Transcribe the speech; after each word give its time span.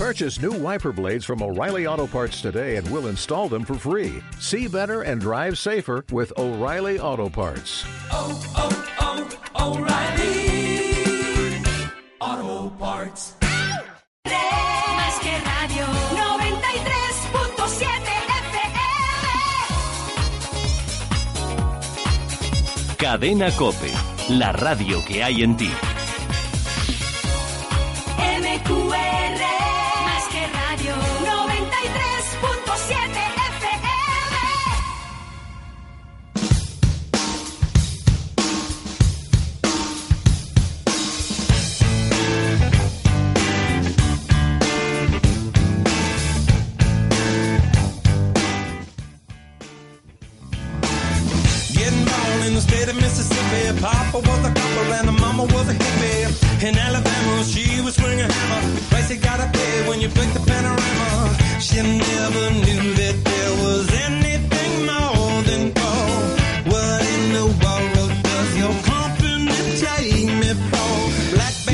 Purchase 0.00 0.40
new 0.40 0.52
wiper 0.52 0.92
blades 0.92 1.26
from 1.26 1.42
O'Reilly 1.42 1.86
Auto 1.86 2.06
Parts 2.06 2.40
today 2.40 2.76
and 2.76 2.90
we'll 2.90 3.08
install 3.08 3.50
them 3.50 3.66
for 3.66 3.74
free. 3.74 4.22
See 4.38 4.66
better 4.66 5.02
and 5.02 5.20
drive 5.20 5.58
safer 5.58 6.06
with 6.10 6.32
O'Reilly 6.38 6.98
Auto 6.98 7.28
Parts. 7.28 7.84
oh, 8.10 8.32
oh, 8.56 8.72
oh, 8.98 9.76
O'Reilly 9.76 11.60
Auto 12.18 12.70
Parts. 12.78 13.34
Más 14.24 15.18
que 15.20 15.38
radio 15.38 15.84
93.7 16.16 17.84
FM. 22.88 22.96
Cadena 22.96 23.50
Cope, 23.54 23.92
la 24.30 24.52
radio 24.52 25.04
que 25.04 25.22
hay 25.22 25.42
en 25.42 25.58
ti. 25.58 25.70
In 52.50 52.56
the 52.56 52.60
state 52.60 52.88
of 52.88 52.96
Mississippi. 52.96 53.62
Was 54.12 54.44
a 54.44 54.50
and 54.98 55.20
mama 55.20 55.44
was 55.44 55.68
a. 55.68 55.76
In 56.66 56.76
Alabama, 56.76 57.44
she 57.44 57.80
was 57.80 57.94
swinging 57.94 58.30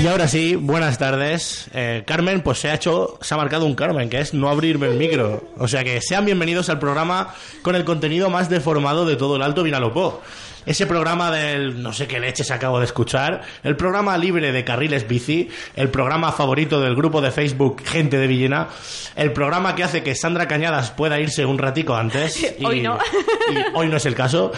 Y 0.07 0.09
ahora 0.09 0.29
sí, 0.29 0.55
buenas 0.55 0.99
tardes. 0.99 1.69
Eh, 1.75 2.05
Carmen, 2.07 2.41
pues 2.41 2.59
se 2.59 2.69
ha 2.69 2.75
hecho, 2.75 3.19
se 3.21 3.35
ha 3.35 3.37
marcado 3.37 3.67
un 3.67 3.75
Carmen, 3.75 4.09
que 4.09 4.21
es 4.21 4.35
no 4.35 4.49
abrirme 4.49 4.87
el 4.87 4.97
micro. 4.97 5.43
O 5.59 5.67
sea 5.67 5.83
que 5.83 6.01
sean 6.01 6.25
bienvenidos 6.25 6.69
al 6.69 6.79
programa 6.79 7.35
con 7.63 7.75
el 7.75 7.85
contenido 7.85 8.31
más 8.31 8.49
deformado 8.49 9.05
de 9.05 9.17
todo 9.17 9.35
el 9.35 9.43
Alto 9.43 9.65
Vinalopó. 9.65 10.23
Ese 10.67 10.86
programa 10.86 11.31
del 11.31 11.81
no 11.81 11.92
sé 11.92 12.09
qué 12.09 12.19
leches 12.19 12.50
acabo 12.50 12.81
de 12.81 12.84
escuchar, 12.86 13.42
el 13.62 13.77
programa 13.77 14.19
libre 14.19 14.50
de 14.53 14.64
carriles 14.64 15.06
bici, 15.06 15.48
el 15.77 15.89
programa 15.91 16.33
favorito 16.33 16.81
del 16.81 16.97
grupo 16.97 17.20
de 17.20 17.31
Facebook 17.31 17.83
Gente 17.84 18.19
de 18.19 18.27
Villena, 18.27 18.69
el 19.14 19.33
programa 19.33 19.75
que 19.77 19.84
hace 19.84 20.03
que 20.03 20.14
Sandra 20.17 20.48
Cañadas 20.48 20.91
pueda 20.91 21.20
irse 21.20 21.47
un 21.47 21.59
ratico 21.59 21.94
antes. 21.94 22.56
y- 22.59 22.64
Hoy 22.64 22.81
no. 22.83 22.98
y 23.50 23.77
hoy 23.77 23.89
no 23.89 23.97
es 23.97 24.06
el 24.06 24.14
caso. 24.17 24.50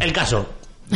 El 0.00 0.12
caso. 0.12 0.46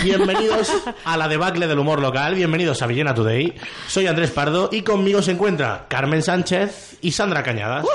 Bienvenidos 0.02 0.70
a 1.04 1.16
la 1.16 1.26
debacle 1.28 1.66
del 1.68 1.78
humor 1.78 2.02
local, 2.02 2.34
bienvenidos 2.34 2.82
a 2.82 2.86
Villena 2.86 3.14
Today. 3.14 3.54
Soy 3.86 4.06
Andrés 4.06 4.30
Pardo 4.30 4.68
y 4.70 4.82
conmigo 4.82 5.22
se 5.22 5.30
encuentra 5.30 5.86
Carmen 5.88 6.22
Sánchez 6.22 6.98
y 7.00 7.12
Sandra 7.12 7.42
Cañadas. 7.42 7.86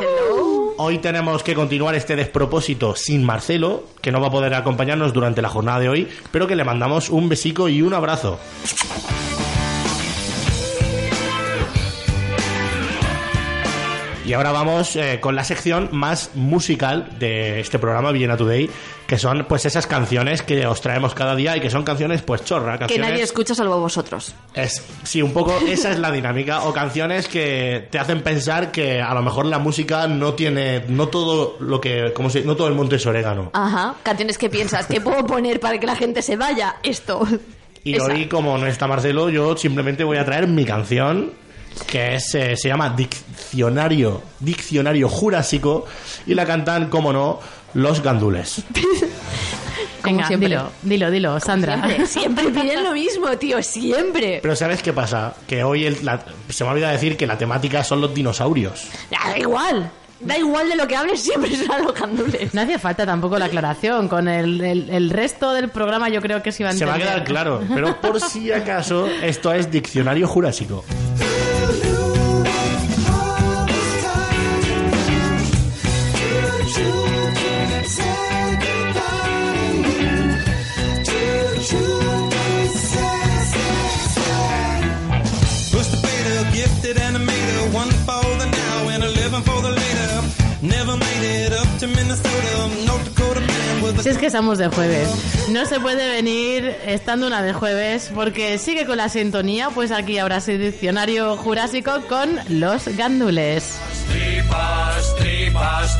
Hoy 0.84 0.98
tenemos 0.98 1.44
que 1.44 1.54
continuar 1.54 1.94
este 1.94 2.16
despropósito 2.16 2.96
sin 2.96 3.24
Marcelo, 3.24 3.84
que 4.02 4.12
no 4.12 4.20
va 4.20 4.30
a 4.30 4.32
poder 4.32 4.56
acompañarnos 4.56 5.14
durante 5.14 5.40
la 5.40 5.48
jornada 5.48 5.80
de 5.80 5.90
hoy, 5.90 6.08
pero 6.32 6.48
que 6.48 6.56
le 6.56 6.64
mandamos 6.64 7.12
un 7.12 7.30
besico 7.30 7.70
y 7.70 7.84
un 7.84 7.94
abrazo. 7.94 8.40
Y 14.26 14.34
ahora 14.34 14.52
vamos 14.54 14.96
eh, 14.96 15.20
con 15.22 15.36
la 15.36 15.44
sección 15.44 15.90
más 15.92 16.32
musical 16.34 17.10
de 17.20 17.60
este 17.60 17.78
programa 17.78 18.12
Villena 18.12 18.36
Today, 18.36 18.68
que 19.12 19.18
son 19.18 19.44
pues 19.44 19.66
esas 19.66 19.88
canciones 19.88 20.42
que 20.42 20.66
os 20.66 20.80
traemos 20.80 21.14
cada 21.14 21.36
día 21.36 21.58
y 21.58 21.60
que 21.60 21.70
son 21.70 21.84
canciones 21.84 22.22
pues 22.22 22.46
chorra, 22.46 22.76
Que 22.76 22.80
canciones 22.80 23.10
nadie 23.10 23.24
escucha 23.24 23.54
salvo 23.54 23.78
vosotros. 23.78 24.34
es, 24.54 24.82
sí, 25.04 25.22
un 25.22 25.34
poco 25.34 25.54
esa 25.68 25.92
es 25.92 26.00
la 26.00 26.14
dinámica. 26.14 26.64
O 26.64 26.72
canciones 26.72 27.28
que 27.28 27.90
te 27.92 28.00
hacen 28.00 28.24
pensar 28.24 28.72
que 28.72 29.02
a 29.02 29.14
lo 29.14 29.22
mejor 29.22 29.48
la 29.48 29.60
música 29.60 30.08
no 30.08 30.34
tiene, 30.34 30.86
no 30.88 31.10
todo 31.10 31.58
lo 31.60 31.82
que, 31.82 32.14
como 32.14 32.30
si, 32.30 32.44
no 32.44 32.56
todo 32.56 32.70
el 32.70 32.74
monte 32.74 32.96
es 32.96 33.06
orégano. 33.06 33.50
Ajá. 33.52 33.96
Canciones 34.02 34.38
que 34.38 34.50
piensas, 34.50 34.86
¿qué 34.86 35.02
puedo 35.02 35.26
poner 35.26 35.60
para 35.60 35.78
que 35.78 35.88
la 35.88 35.98
gente 35.98 36.22
se 36.22 36.38
vaya? 36.38 36.78
Esto. 36.82 37.28
Y 37.84 37.98
Esa. 37.98 38.06
hoy, 38.06 38.28
como 38.28 38.58
no 38.58 38.66
está 38.66 38.88
Marcelo, 38.88 39.30
yo 39.30 39.58
simplemente 39.58 40.06
voy 40.06 40.20
a 40.20 40.24
traer 40.24 40.48
mi 40.48 40.64
canción, 40.64 41.34
que 41.86 42.16
es, 42.16 42.34
eh, 42.36 42.56
se 42.56 42.70
llama 42.70 42.92
Diccionario, 42.92 44.22
Diccionario 44.40 45.10
Jurásico, 45.10 45.86
y 46.26 46.34
la 46.34 46.46
cantan, 46.46 46.90
como 46.90 47.12
no, 47.12 47.40
Los 47.74 48.02
Gandules. 48.02 48.64
Venga, 50.04 50.26
siempre. 50.28 50.50
dilo, 50.50 50.72
dilo, 50.82 51.12
dilo, 51.12 51.40
Sandra. 51.40 51.76
Siempre, 51.86 52.08
siempre 52.08 52.50
piden 52.62 52.84
lo 52.84 52.92
mismo, 52.94 53.28
tío, 53.38 53.62
siempre. 53.62 54.40
Pero 54.42 54.56
¿sabes 54.56 54.82
qué 54.82 54.94
pasa? 54.94 55.36
Que 55.48 55.64
hoy 55.64 55.86
el- 55.86 56.04
la- 56.04 56.26
se 56.50 56.64
me 56.64 56.70
ha 56.70 56.74
olvidado 56.74 56.94
decir 56.94 57.16
que 57.18 57.28
la 57.28 57.38
temática 57.38 57.84
son 57.84 58.02
los 58.02 58.14
dinosaurios. 58.14 58.88
Da 59.12 59.38
igual. 59.38 59.92
Da 60.20 60.38
igual 60.38 60.70
de 60.70 60.76
lo 60.76 60.88
que 60.88 60.96
hables, 60.96 61.22
siempre 61.22 61.56
serán 61.56 61.84
los 61.84 61.94
candules. 61.94 62.54
No 62.54 62.62
hacía 62.62 62.78
falta 62.80 63.06
tampoco 63.06 63.38
la 63.40 63.46
aclaración. 63.46 64.08
Con 64.08 64.28
el, 64.28 64.62
el- 64.62 64.90
el 64.90 65.10
resto 65.12 65.54
del 65.54 65.70
programa 65.70 66.10
yo 66.10 66.20
creo 66.22 66.42
que 66.42 66.52
se 66.52 66.64
iba 66.64 66.72
a 66.72 66.74
Se 66.74 66.86
va 66.86 66.94
a 66.94 66.96
entender. 66.96 67.24
quedar 67.24 67.28
claro, 67.28 67.62
pero 67.74 68.02
por 68.02 68.20
si 68.22 68.52
acaso, 68.52 69.08
esto 69.08 69.54
es 69.54 69.70
Diccionario 69.70 70.28
Jurásico. 70.28 70.84
Si 94.02 94.10
es 94.10 94.18
que 94.18 94.28
estamos 94.28 94.58
de 94.58 94.68
jueves. 94.68 95.08
No 95.50 95.66
se 95.66 95.80
puede 95.80 96.10
venir 96.10 96.76
estando 96.86 97.28
una 97.28 97.44
de 97.44 97.54
jueves 97.54 98.12
porque 98.16 98.58
sigue 98.58 98.86
con 98.86 98.98
la 98.98 99.10
sintonía. 99.10 99.70
Pues 99.70 99.92
aquí 99.92 100.18
ahora 100.18 100.42
sí 100.42 100.58
diccionario 100.58 101.38
jurásico 101.38 101.92
con 102.10 102.40
los 102.50 102.88
tripas, 104.08 106.00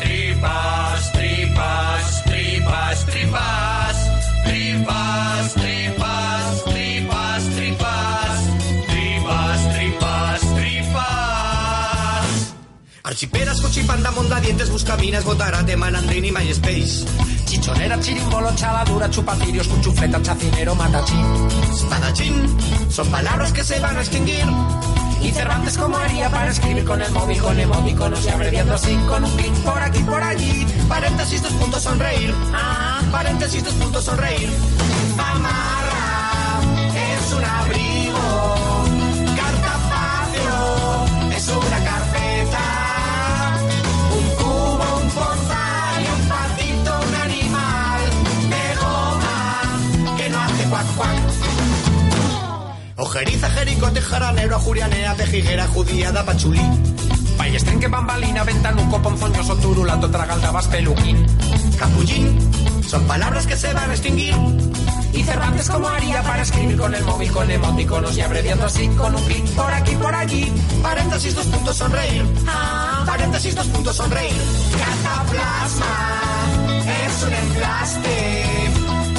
Tripas, 0.00 1.12
tripas, 1.12 1.12
tripas, 1.12 2.22
tripas. 2.24 3.04
Tripas, 3.06 3.63
Archiperas, 13.06 13.60
cochipanda, 13.60 14.10
mondadientes, 14.12 14.70
buscaminas, 14.70 15.24
botarate, 15.24 15.76
malandrín 15.76 16.24
y 16.24 16.32
MySpace. 16.32 17.04
Chichonera, 17.44 18.00
chirimbolo, 18.00 18.50
chaladura, 18.54 19.10
chupacirios, 19.10 19.68
cuchufleta, 19.68 20.22
chacinero, 20.22 20.74
matachín. 20.74 21.22
Espadachín, 21.70 22.90
son 22.90 23.06
palabras 23.08 23.52
que 23.52 23.62
se 23.62 23.78
van 23.78 23.98
a 23.98 24.00
extinguir. 24.00 24.46
Y 25.20 25.30
Cervantes 25.32 25.76
como 25.76 25.98
haría 25.98 26.30
para 26.30 26.50
escribir 26.50 26.82
con 26.86 27.02
el 27.02 27.12
móvil, 27.12 27.38
con 27.42 27.60
emoticonos 27.60 28.24
y 28.24 28.30
abreviando 28.30 28.72
así 28.72 28.96
con 29.06 29.22
un 29.22 29.36
clic 29.36 29.52
por 29.56 29.82
aquí, 29.82 30.02
por 30.02 30.22
allí. 30.22 30.66
Paréntesis, 30.88 31.42
dos 31.42 31.52
puntos, 31.52 31.82
sonreír. 31.82 32.34
Ah, 32.54 33.02
paréntesis, 33.12 33.62
dos 33.62 33.74
puntos, 33.74 34.02
sonreír. 34.02 34.48
Amarra, 35.18 36.60
es 37.12 37.32
un 37.34 37.44
abrigo. 37.44 38.84
Cartapacio, 39.36 40.56
es 41.36 41.48
Ojeriza, 53.14 53.48
jericote, 53.48 54.00
jaranero, 54.00 54.58
jurianea, 54.58 55.14
pejiguera, 55.14 55.68
judía, 55.68 56.10
da 56.10 56.24
pachulí. 56.24 56.60
Que 57.80 57.86
bambalina, 57.86 58.42
ventanuco, 58.42 59.00
ponzoñoso, 59.00 59.54
turulato, 59.58 60.10
tragaldabas, 60.10 60.66
peluquín. 60.66 61.24
Capullín, 61.78 62.36
son 62.88 63.04
palabras 63.04 63.46
que 63.46 63.54
se 63.56 63.72
van 63.72 63.88
a 63.88 63.92
extinguir. 63.92 64.34
Y 65.12 65.22
Cervantes 65.22 65.70
como 65.70 65.86
haría 65.86 66.24
para 66.24 66.42
escribir 66.42 66.76
con 66.76 66.92
el 66.92 67.04
móvil, 67.04 67.30
con 67.30 67.48
emoticonos 67.48 68.16
y 68.16 68.20
abreviando 68.20 68.66
así 68.66 68.88
con 68.88 69.14
un 69.14 69.24
clic 69.26 69.46
por 69.50 69.72
aquí, 69.72 69.94
por 69.94 70.12
allí. 70.12 70.52
Paréntesis, 70.82 71.36
dos 71.36 71.46
puntos, 71.46 71.76
sonreír. 71.76 72.24
Ah, 72.48 73.04
paréntesis, 73.06 73.54
dos 73.54 73.66
puntos, 73.66 73.94
sonreír. 73.94 74.42
Cataplasma, 75.04 75.86
es 77.06 77.22
un 77.22 77.32
emplaste. 77.32 78.44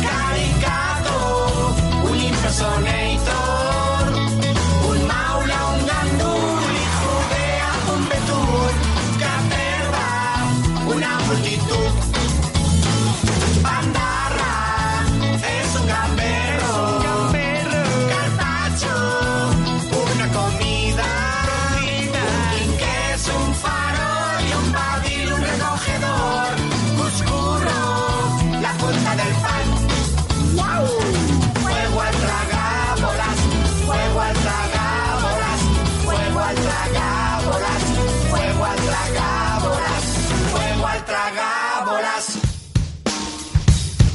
Caricato, 0.01 1.75
un 2.09 2.19
impersonator. 2.19 3.84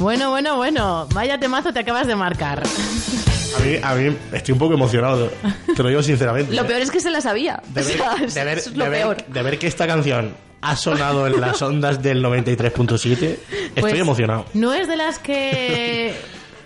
Bueno, 0.00 0.31
bueno, 0.31 0.56
bueno. 0.56 1.06
Vaya 1.12 1.38
temazo 1.38 1.73
te 1.73 1.81
acabas 1.81 2.06
de 2.06 2.17
marcar. 2.17 2.62
A 3.56 3.61
mí, 3.62 3.76
a 3.82 3.94
mí 3.94 4.17
estoy 4.32 4.52
un 4.52 4.58
poco 4.58 4.75
emocionado, 4.75 5.31
te 5.76 5.82
lo 5.82 5.88
digo 5.91 6.02
sinceramente. 6.02 6.55
Lo 6.55 6.67
peor 6.67 6.81
es 6.81 6.91
que 6.91 7.00
se 7.00 7.11
la 7.11 7.20
sabía. 7.20 7.62
de 7.69 7.82
O 7.82 7.85
ver, 7.85 7.97
sea, 8.31 8.44
de 8.44 8.44
ver- 8.44 8.58
eso 8.58 8.70
es 8.70 8.76
lo 8.76 8.85
de 8.85 8.91
ver- 8.91 9.00
peor. 9.02 9.25
de 9.26 9.43
ver 9.43 9.58
que 9.58 9.67
esta 9.67 9.87
canción 9.87 10.35
ha 10.62 10.76
sonado 10.76 11.26
en 11.26 11.41
las 11.41 11.61
ondas 11.62 12.02
del 12.02 12.23
93.7, 12.23 13.38
estoy 13.50 13.81
Pues, 13.81 13.99
emocionado. 13.99 14.47
No 14.55 14.73
es 14.73 14.88
de 14.88 14.97
las 14.97 15.19
que 15.19 16.14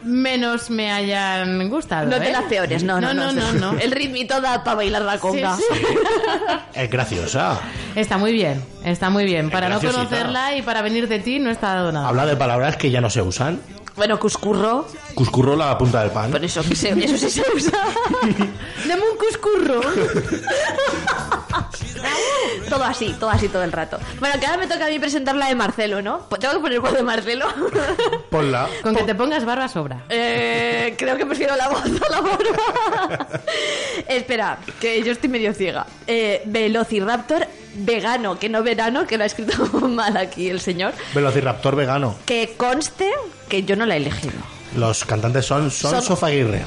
menos 0.05 0.71
me 0.71 0.93
hayan 0.93 1.69
gustado. 1.69 2.07
No 2.09 2.17
¿eh? 2.17 2.21
te 2.21 2.33
las 2.33 2.45
peores, 2.45 2.83
no, 2.85 3.01
no, 3.01 3.13
no, 3.15 3.33
no, 3.33 3.53
no. 3.53 3.73
El 3.79 3.91
ritmito 3.91 4.41
da 4.41 4.63
para 4.63 4.77
bailar 4.77 5.03
la 5.03 5.19
conga. 5.19 5.57
Sí, 5.57 5.63
sí. 5.73 5.85
Es 6.75 6.91
graciosa. 6.91 7.61
Está 7.95 8.19
muy 8.19 8.33
bien, 8.33 8.63
está 8.85 9.09
muy 9.11 9.25
bien. 9.25 9.49
Para 9.51 9.69
no 9.69 9.81
conocerla 9.81 10.57
y 10.57 10.63
para 10.63 10.83
venir 10.83 11.07
de 11.09 11.21
ti 11.21 11.39
no 11.39 11.51
está 11.51 11.75
dado 11.75 11.93
nada. 11.93 12.09
Habla 12.09 12.27
de 12.27 12.37
palabras 12.37 12.77
que 12.77 12.91
ya 12.91 13.01
no 13.01 13.11
se 13.11 13.23
usan. 13.23 13.61
Bueno, 13.97 14.19
cuscurro, 14.19 14.89
Cuscurro 15.15 15.55
la 15.55 15.79
punta 15.79 16.01
del 16.03 16.11
pan. 16.11 16.33
por 16.33 16.45
eso, 16.45 16.63
que 16.65 16.75
se- 16.75 16.91
eso 17.05 17.17
sí 17.17 17.31
se 17.31 17.45
usa. 17.55 17.79
Dame 18.89 19.03
un 19.13 19.17
cuscurro. 19.17 19.81
todo 22.69 22.85
así, 22.85 23.15
todo 23.19 23.31
así 23.31 23.49
todo 23.49 23.63
el 23.63 23.73
rato. 23.73 23.99
Bueno, 24.21 24.39
que 24.41 24.47
ahora 24.47 24.59
me 24.59 24.67
toca 24.67 24.87
a 24.87 24.89
mí 24.89 24.99
presentar 24.99 25.35
la 25.37 25.47
de 25.49 25.55
Marcelo, 25.55 26.03
¿no? 26.03 26.21
Pues 26.29 26.41
tengo 26.41 26.55
que 26.55 26.61
poner 26.61 26.81
voz 26.81 26.93
de 26.93 27.03
Marcelo. 27.03 27.47
Ponla. 28.31 28.69
Con 28.83 28.95
que 28.95 29.03
te 29.05 29.15
pongas 29.15 29.45
barba 29.45 29.69
sobra. 29.69 30.05
Eh, 30.09 30.95
creo 30.99 31.17
que 31.17 31.27
prefiero 31.27 31.57
la 31.57 31.69
voz 31.69 31.83
a 31.85 32.11
la 32.11 32.21
barba. 32.21 33.29
Espera, 34.09 34.59
que 34.81 35.03
yo 35.03 35.13
estoy 35.13 35.29
medio 35.29 35.53
ciega. 35.55 35.87
Eh, 36.07 36.43
Velociraptor 36.47 37.47
vegano, 37.77 38.39
que 38.39 38.49
no 38.49 38.63
verano, 38.63 39.07
que 39.07 39.17
lo 39.19 39.25
ha 39.25 39.27
escrito 39.27 39.65
mal 39.89 40.17
aquí 40.17 40.49
el 40.49 40.61
señor. 40.61 40.93
Velociraptor 41.15 41.75
vegano. 41.77 42.17
Que 42.25 42.55
conste 42.57 43.11
que 43.49 43.63
yo 43.65 43.77
no 43.77 43.87
la 43.87 43.95
he 43.95 43.99
elegido. 43.99 44.35
Los 44.77 45.05
cantantes 45.05 45.47
son, 45.47 45.71
son, 45.71 45.93
Son- 45.93 46.03
Sofa 46.03 46.27
Aguirre. 46.29 46.63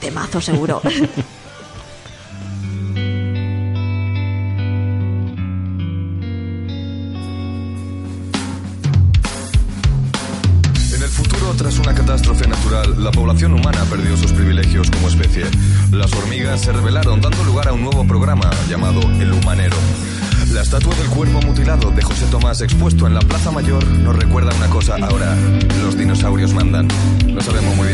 Temazo 0.00 0.40
seguro. 0.40 0.80
Se 16.56 16.70
rebelaron, 16.70 17.20
dando 17.20 17.42
lugar 17.44 17.68
a 17.68 17.72
un 17.72 17.82
nuevo 17.82 18.06
programa 18.06 18.48
llamado 18.68 19.00
El 19.18 19.32
Humanero. 19.32 19.76
La 20.52 20.60
estatua 20.60 20.94
del 20.96 21.08
cuerpo 21.08 21.40
mutilado 21.40 21.90
de 21.90 22.02
José 22.02 22.26
Tomás 22.30 22.60
expuesto 22.60 23.06
en 23.06 23.14
la 23.14 23.20
Plaza 23.20 23.50
Mayor 23.50 23.84
nos 23.86 24.14
recuerda 24.14 24.54
una 24.54 24.68
cosa 24.68 24.96
ahora. 25.00 25.34
Los 25.82 25.96
dinosaurios 25.96 26.52
mandan. 26.52 26.88
No 27.26 27.40
sabemos 27.40 27.74
muy 27.74 27.88
bien 27.88 27.91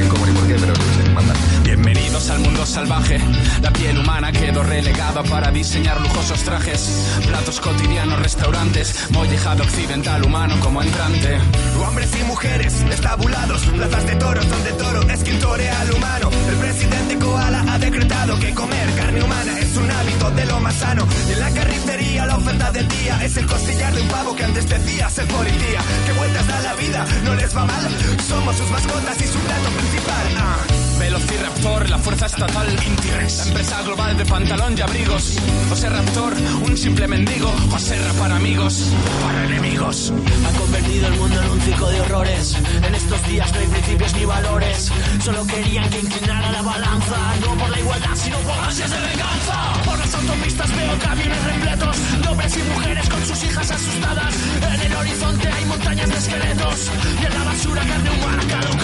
La 2.86 3.72
piel 3.72 3.98
humana 3.98 4.30
quedó 4.30 4.62
relegada 4.62 5.24
para 5.24 5.50
diseñar 5.50 6.00
lujosos 6.00 6.44
trajes. 6.44 7.18
Platos 7.26 7.58
cotidianos, 7.60 8.20
restaurantes. 8.20 9.10
Mollejado 9.10 9.64
occidental 9.64 10.22
humano 10.22 10.54
como 10.60 10.80
entrante. 10.80 11.38
Hombres 11.84 12.08
y 12.20 12.22
mujeres 12.22 12.74
estabulados, 12.88 13.62
plazas 13.62 14.06
de 14.06 14.14
toros 14.14 14.48
donde 14.48 14.72
toro 14.74 15.02
escritorea 15.10 15.80
al 15.80 15.92
humano. 15.92 16.30
El 16.48 16.54
presidente 16.54 17.18
Koala 17.18 17.64
ha 17.68 17.78
decretado 17.80 18.38
que 18.38 18.54
comer 18.54 18.94
carne 18.94 19.24
humana 19.24 19.58
es 19.58 19.76
un 19.76 19.90
hábito 19.90 20.30
de 20.30 20.46
lo 20.46 20.60
más 20.60 20.74
sano. 20.74 21.04
Y 21.28 21.32
en 21.32 21.40
la 21.40 21.50
carnicería 21.50 22.26
la 22.26 22.36
oferta 22.36 22.70
del 22.70 22.86
día 22.86 23.24
es 23.24 23.36
el 23.38 23.46
costillar 23.46 23.92
de 23.92 24.02
un 24.02 24.08
pavo 24.08 24.36
que 24.36 24.44
antes 24.44 24.68
decía 24.68 25.10
ser 25.10 25.26
policía. 25.26 25.80
Que 26.06 26.12
vueltas 26.12 26.46
da 26.46 26.60
la 26.60 26.74
vida, 26.74 27.04
no 27.24 27.34
les 27.34 27.56
va 27.56 27.64
mal. 27.64 27.88
Somos 28.28 28.56
sus 28.56 28.70
mascotas 28.70 29.20
y 29.20 29.26
su 29.26 29.38
plato 29.40 29.68
principal. 29.70 30.26
Ah. 30.38 30.87
Velociraptor, 30.98 31.88
la 31.90 31.98
fuerza 31.98 32.26
estatal 32.26 32.68
Intirex, 32.86 33.38
la 33.38 33.44
empresa 33.44 33.82
global 33.82 34.16
de 34.16 34.24
pantalón 34.24 34.76
y 34.76 34.80
abrigos. 34.80 35.38
José 35.68 35.88
Raptor, 35.88 36.34
un 36.66 36.76
simple 36.76 37.06
mendigo. 37.06 37.52
Joserra 37.70 38.12
para 38.14 38.36
amigos, 38.36 38.92
para 39.22 39.44
enemigos. 39.44 40.12
Ha 40.46 40.58
convertido 40.58 41.06
el 41.06 41.14
mundo 41.14 41.40
en 41.40 41.50
un 41.50 41.60
circo 41.60 41.88
de 41.90 42.00
horrores. 42.00 42.56
En 42.82 42.94
estos 42.94 43.28
días 43.28 43.52
no 43.52 43.58
hay 43.60 43.66
principios 43.66 44.14
ni 44.14 44.24
valores. 44.24 44.90
Solo 45.22 45.46
querían 45.46 45.88
que 45.90 46.00
inclinara 46.00 46.50
la 46.52 46.62
balanza. 46.62 47.16
No 47.42 47.54
por 47.54 47.70
la 47.70 47.78
igualdad, 47.78 48.16
sino 48.16 48.38
por 48.38 48.58
ansias 48.58 48.90
de 48.90 48.96
venganza. 48.96 49.82
Por 49.84 49.98
las 49.98 50.14
autopistas 50.14 50.76
veo 50.76 50.98
camiones 50.98 51.44
repletos. 51.44 51.96
De 52.22 52.28
hombres 52.28 52.56
y 52.56 52.62
mujeres 52.74 53.08
con 53.08 53.26
sus 53.26 53.44
hijas 53.44 53.70
asustadas. 53.70 54.34
En 54.74 54.80
el 54.80 54.96
horizonte 54.96 55.48
hay 55.48 55.64
montañas 55.64 56.08
de 56.08 56.16
esqueletos. 56.16 56.90
Y 57.22 57.24
en 57.24 57.34
la 57.34 57.44
basura 57.44 57.82
carne 57.86 58.10
humana 58.10 58.42
caducada. 58.48 58.77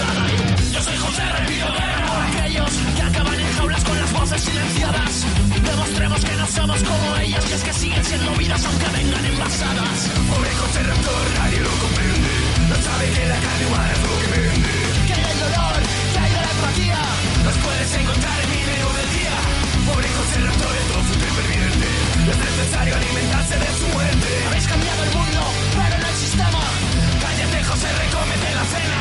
Somos 6.54 6.82
como 6.84 7.16
ellos, 7.16 7.44
que 7.44 7.54
es 7.54 7.64
que 7.64 7.72
siguen 7.72 8.04
siendo 8.04 8.30
vidas 8.36 8.64
aunque 8.64 8.86
vengan 8.86 9.24
envasadas. 9.24 10.08
Pobre 10.30 10.50
José 10.54 10.82
Raptor, 10.84 11.24
nadie 11.38 11.60
lo 11.60 11.70
comprende. 11.82 12.30
No 12.70 12.76
sabe 12.76 13.10
que 13.10 13.26
la 13.26 13.38
carne 13.44 13.66
humana 13.66 13.92
es 13.92 14.00
lo 14.04 14.08
que 14.20 14.28
vende. 14.34 14.70
Que 15.06 15.12
hay 15.14 15.24
del 15.24 15.38
dolor, 15.44 15.76
que 16.12 16.18
hay 16.22 16.30
de 16.30 16.40
la 16.46 16.50
empatía. 16.54 17.00
Los 17.44 17.56
puedes 17.58 17.90
encontrar 17.98 18.38
en 18.44 18.50
mi 18.54 18.60
menú 18.70 18.88
del 18.98 19.10
día. 19.18 19.36
Pobre 19.88 20.08
José 20.14 20.36
Raptor, 20.46 20.74
el 20.78 20.86
tofu 20.94 21.12
superviviente. 21.14 21.88
Es 22.30 22.38
necesario 22.38 22.92
alimentarse 22.94 23.56
de 23.58 23.70
su 23.78 23.87
muerte. 23.90 24.28
Habéis 24.46 24.66
cambiado 24.70 25.00
el 25.02 25.11
mundo, 25.11 25.40
pero 25.75 25.94
no 25.99 26.06
el 26.06 26.18
sistema. 26.23 26.62
Cállate, 27.18 27.58
José, 27.66 27.88
recómete 27.99 28.49
la 28.54 28.64
cena. 28.73 29.00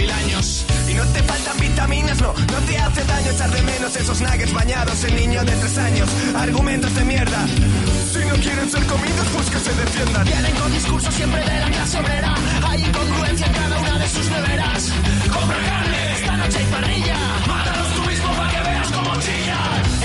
Y 0.00 0.94
no 0.94 1.04
te 1.06 1.22
faltan 1.24 1.58
vitaminas, 1.58 2.20
no, 2.20 2.32
no 2.32 2.58
te 2.66 2.78
hace 2.78 3.02
daño 3.04 3.30
echar 3.32 3.50
de 3.50 3.62
menos 3.62 3.96
esos 3.96 4.20
nuggets 4.20 4.52
bañados 4.52 5.02
en 5.02 5.16
niño 5.16 5.44
de 5.44 5.50
tres 5.50 5.76
años. 5.76 6.08
Argumentos 6.36 6.94
de 6.94 7.04
mierda. 7.04 7.46
Si 8.12 8.18
no 8.24 8.34
quieren 8.36 8.70
ser 8.70 8.86
comidos, 8.86 9.26
pues 9.34 9.50
que 9.50 9.58
se 9.58 9.74
defiendan. 9.74 10.24
Vienen 10.24 10.54
con 10.54 10.72
discursos 10.72 11.12
siempre 11.12 11.40
de 11.40 11.60
la 11.60 11.70
clase 11.70 11.98
obrera. 11.98 12.34
Hay 12.68 12.84
incongruencia 12.84 13.46
en 13.46 13.52
cada 13.52 13.78
una 13.78 13.98
de 13.98 14.08
sus 14.08 14.30
neveras. 14.30 14.92
Compra 15.32 15.58
carne, 15.58 16.12
esta 16.14 16.36
noche 16.36 16.58
hay 16.58 16.66
parrilla. 16.66 17.16
Mátalos 17.48 17.94
tú 17.94 18.02
mismo 18.02 18.32
para 18.36 18.50
que 18.50 18.60
veas 18.70 18.88
cómo 18.92 19.16
chilla. 19.16 19.97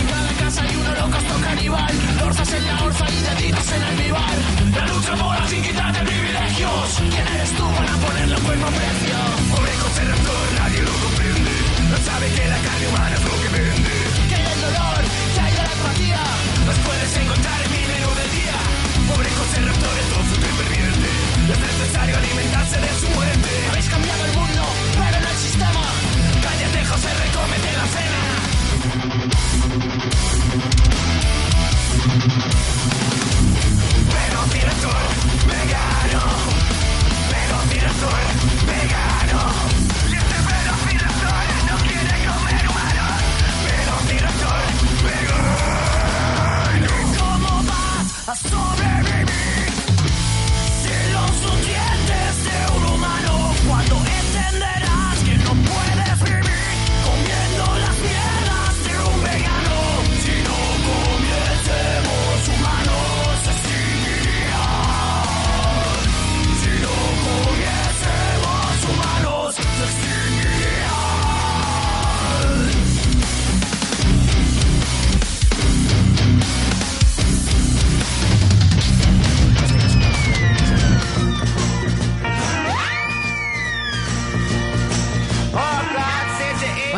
Hay 0.56 0.76
un 0.76 0.86
holocausto 0.86 1.36
caníbal. 1.42 1.94
Lorzas 2.20 2.54
en 2.54 2.68
la 2.68 2.84
orza 2.84 3.06
y 3.10 3.20
deditos 3.22 3.72
en 3.72 3.98
vivar. 3.98 4.38
La 4.76 4.88
lucha 4.88 5.16
mola 5.16 5.48
sin 5.48 5.62
quitarte 5.64 6.00
privilegios. 6.04 6.88
¿Quién 6.98 7.28
eres 7.28 7.52
tú 7.58 7.66
para 7.74 7.94
ponerle 7.98 8.36
un 8.36 8.44
cuerpo 8.44 8.68
precio? 8.68 9.18
Pobre 9.50 9.74
José 9.82 10.04
Raptor, 10.06 10.48
nadie 10.60 10.82
lo 10.84 10.94
comprende. 10.94 11.52
No 11.90 11.98
sabe 12.06 12.26
que 12.36 12.46
la 12.48 12.60
carne 12.66 12.88
humana 12.88 13.16
es 13.16 13.24
lo 13.24 13.36
que 13.42 13.50
vende. 13.50 13.96
¿Qué 14.30 14.36
hay 14.36 14.44
del 14.44 14.62
dolor? 14.62 15.02
¿Qué 15.34 15.42
hay 15.42 15.54
la 15.58 15.66
empatía? 15.74 16.22
Los 16.68 16.78
puedes 16.86 17.12
encontrar 17.18 17.60
en 17.66 17.72
mi 17.74 17.84
menú 17.90 18.10
del 18.14 18.32
día. 18.38 18.58
Pobre 19.10 19.30
José 19.34 19.58
Raptor, 19.58 19.96
el 20.02 20.08
tofu 20.14 20.34
superviviente. 20.38 21.10
Es 21.50 21.60
necesario 21.66 22.14
alimentarse 22.18 22.78
de 22.78 22.92
su 23.02 23.08
muerte. 23.10 23.50
Habéis 23.70 23.90
cambiado 23.90 24.22
el 24.26 24.34
mundo, 24.38 24.62
pero 25.02 25.18
no 25.18 25.30
el 25.34 25.40
sistema. 25.42 25.84
Cállate, 26.46 26.80
José, 26.86 27.10
recómete 27.26 27.70
la 27.74 27.88
cena. 27.90 28.33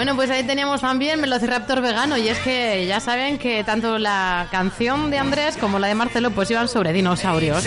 Bueno, 0.05 0.17
pues 0.17 0.29
ahí 0.29 0.43
teníamos 0.43 0.81
también 0.81 1.19
Velociraptor 1.19 1.81
vegano 1.81 2.15
y 2.15 2.27
es 2.27 2.37
que 2.37 2.85
ya 2.85 2.99
saben 2.99 3.39
que 3.39 3.63
tanto 3.63 3.97
la 3.97 4.47
canción 4.51 5.09
de 5.09 5.17
Andrés 5.17 5.57
como 5.57 5.79
la 5.79 5.87
de 5.87 5.95
Marcelo 5.95 6.29
pues 6.29 6.51
iban 6.51 6.67
sobre 6.67 6.93
dinosaurios. 6.93 7.65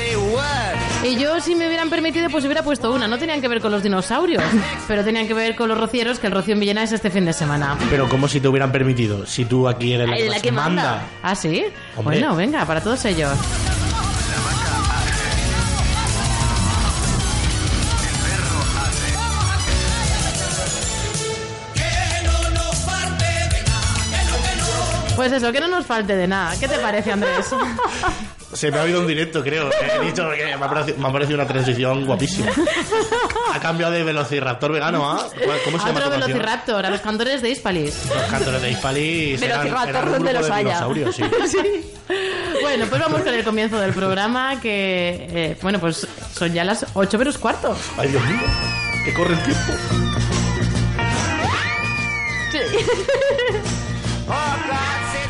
Y 1.03 1.17
yo 1.17 1.41
si 1.41 1.57
me 1.57 1.67
hubieran 1.67 1.91
permitido 1.91 2.31
pues 2.31 2.45
hubiera 2.45 2.63
puesto 2.63 2.93
una, 2.93 3.09
no 3.09 3.19
tenían 3.19 3.41
que 3.41 3.49
ver 3.49 3.61
con 3.61 3.73
los 3.73 3.83
dinosaurios, 3.83 4.45
pero 4.87 5.03
tenían 5.03 5.27
que 5.27 5.35
ver 5.35 5.57
con 5.57 5.69
los 5.69 5.77
rocieros, 5.77 6.21
que 6.21 6.29
el 6.29 6.33
rocío 6.33 6.55
en 6.55 6.61
Villena 6.61 6.85
es 6.85 6.93
este 6.93 7.11
fin 7.11 7.25
de 7.25 7.33
semana. 7.33 7.77
Pero 7.91 8.09
como 8.09 8.29
si 8.29 8.39
te 8.39 8.47
hubieran 8.47 8.71
permitido, 8.71 9.27
si 9.27 9.45
tú 9.45 9.67
aquí 9.67 9.95
eres 9.95 10.09
la, 10.09 10.17
que, 10.17 10.27
la 10.27 10.31
más 10.31 10.43
que 10.43 10.53
manda. 10.53 10.83
manda. 10.93 11.07
¿Ah, 11.25 11.35
sí? 11.35 11.65
Hombre. 11.97 12.21
Bueno, 12.21 12.37
venga, 12.37 12.65
para 12.65 12.81
todos 12.81 13.05
ellos. 13.05 13.37
Pues 25.19 25.33
eso, 25.33 25.51
que 25.51 25.59
no 25.59 25.67
nos 25.67 25.85
falte 25.85 26.15
de 26.15 26.29
nada. 26.29 26.55
¿Qué 26.61 26.69
te 26.69 26.79
parece, 26.79 27.11
Andrés? 27.11 27.47
Se 28.53 28.71
me 28.71 28.79
ha 28.79 28.83
oído 28.85 29.01
un 29.01 29.07
directo, 29.09 29.43
creo. 29.43 29.69
He 29.69 30.07
dicho 30.07 30.31
que 30.31 30.45
me 30.45 30.53
ha 30.53 30.69
parecido, 30.71 30.97
me 30.97 31.09
ha 31.09 31.13
parecido 31.13 31.39
una 31.41 31.49
transición 31.49 32.07
guapísima. 32.07 32.47
Ha 33.53 33.59
cambiado 33.59 33.95
de 33.95 34.05
Velociraptor 34.05 34.71
vegano 34.71 35.11
a... 35.11 35.29
¿Cómo 35.65 35.77
se 35.81 35.87
llama 35.87 35.99
Otro? 36.07 36.11
Velociraptor, 36.11 36.87
a 36.87 36.91
los 36.91 37.01
cantores 37.01 37.43
de 37.43 37.51
Hispalis. 37.51 38.07
Los 38.09 38.23
cantores 38.31 38.63
de 38.63 38.71
Hispalis 38.71 39.41
Velociraptor 39.41 39.89
eran 39.89 40.05
un 40.07 40.13
donde 40.13 40.29
grupo 40.33 40.39
los 40.39 40.47
de 40.47 40.55
haya. 40.55 40.69
dinosaurios, 40.69 41.17
sí. 41.17 41.23
Sí. 41.49 41.93
Bueno, 42.63 42.87
pues 42.89 43.01
vamos 43.01 43.21
con 43.23 43.35
el 43.35 43.43
comienzo 43.43 43.81
del 43.81 43.93
programa, 43.93 44.61
que, 44.61 45.27
eh, 45.31 45.57
bueno, 45.63 45.81
pues 45.81 46.07
son 46.33 46.53
ya 46.55 46.63
las 46.63 46.87
8 46.95 47.19
menos 47.19 47.39
cuarto. 47.39 47.77
Ay, 47.97 48.09
Dios 48.09 48.25
mío, 48.25 48.39
que 49.05 49.15
corre 49.15 49.35
el 49.35 49.43
tiempo. 49.43 49.73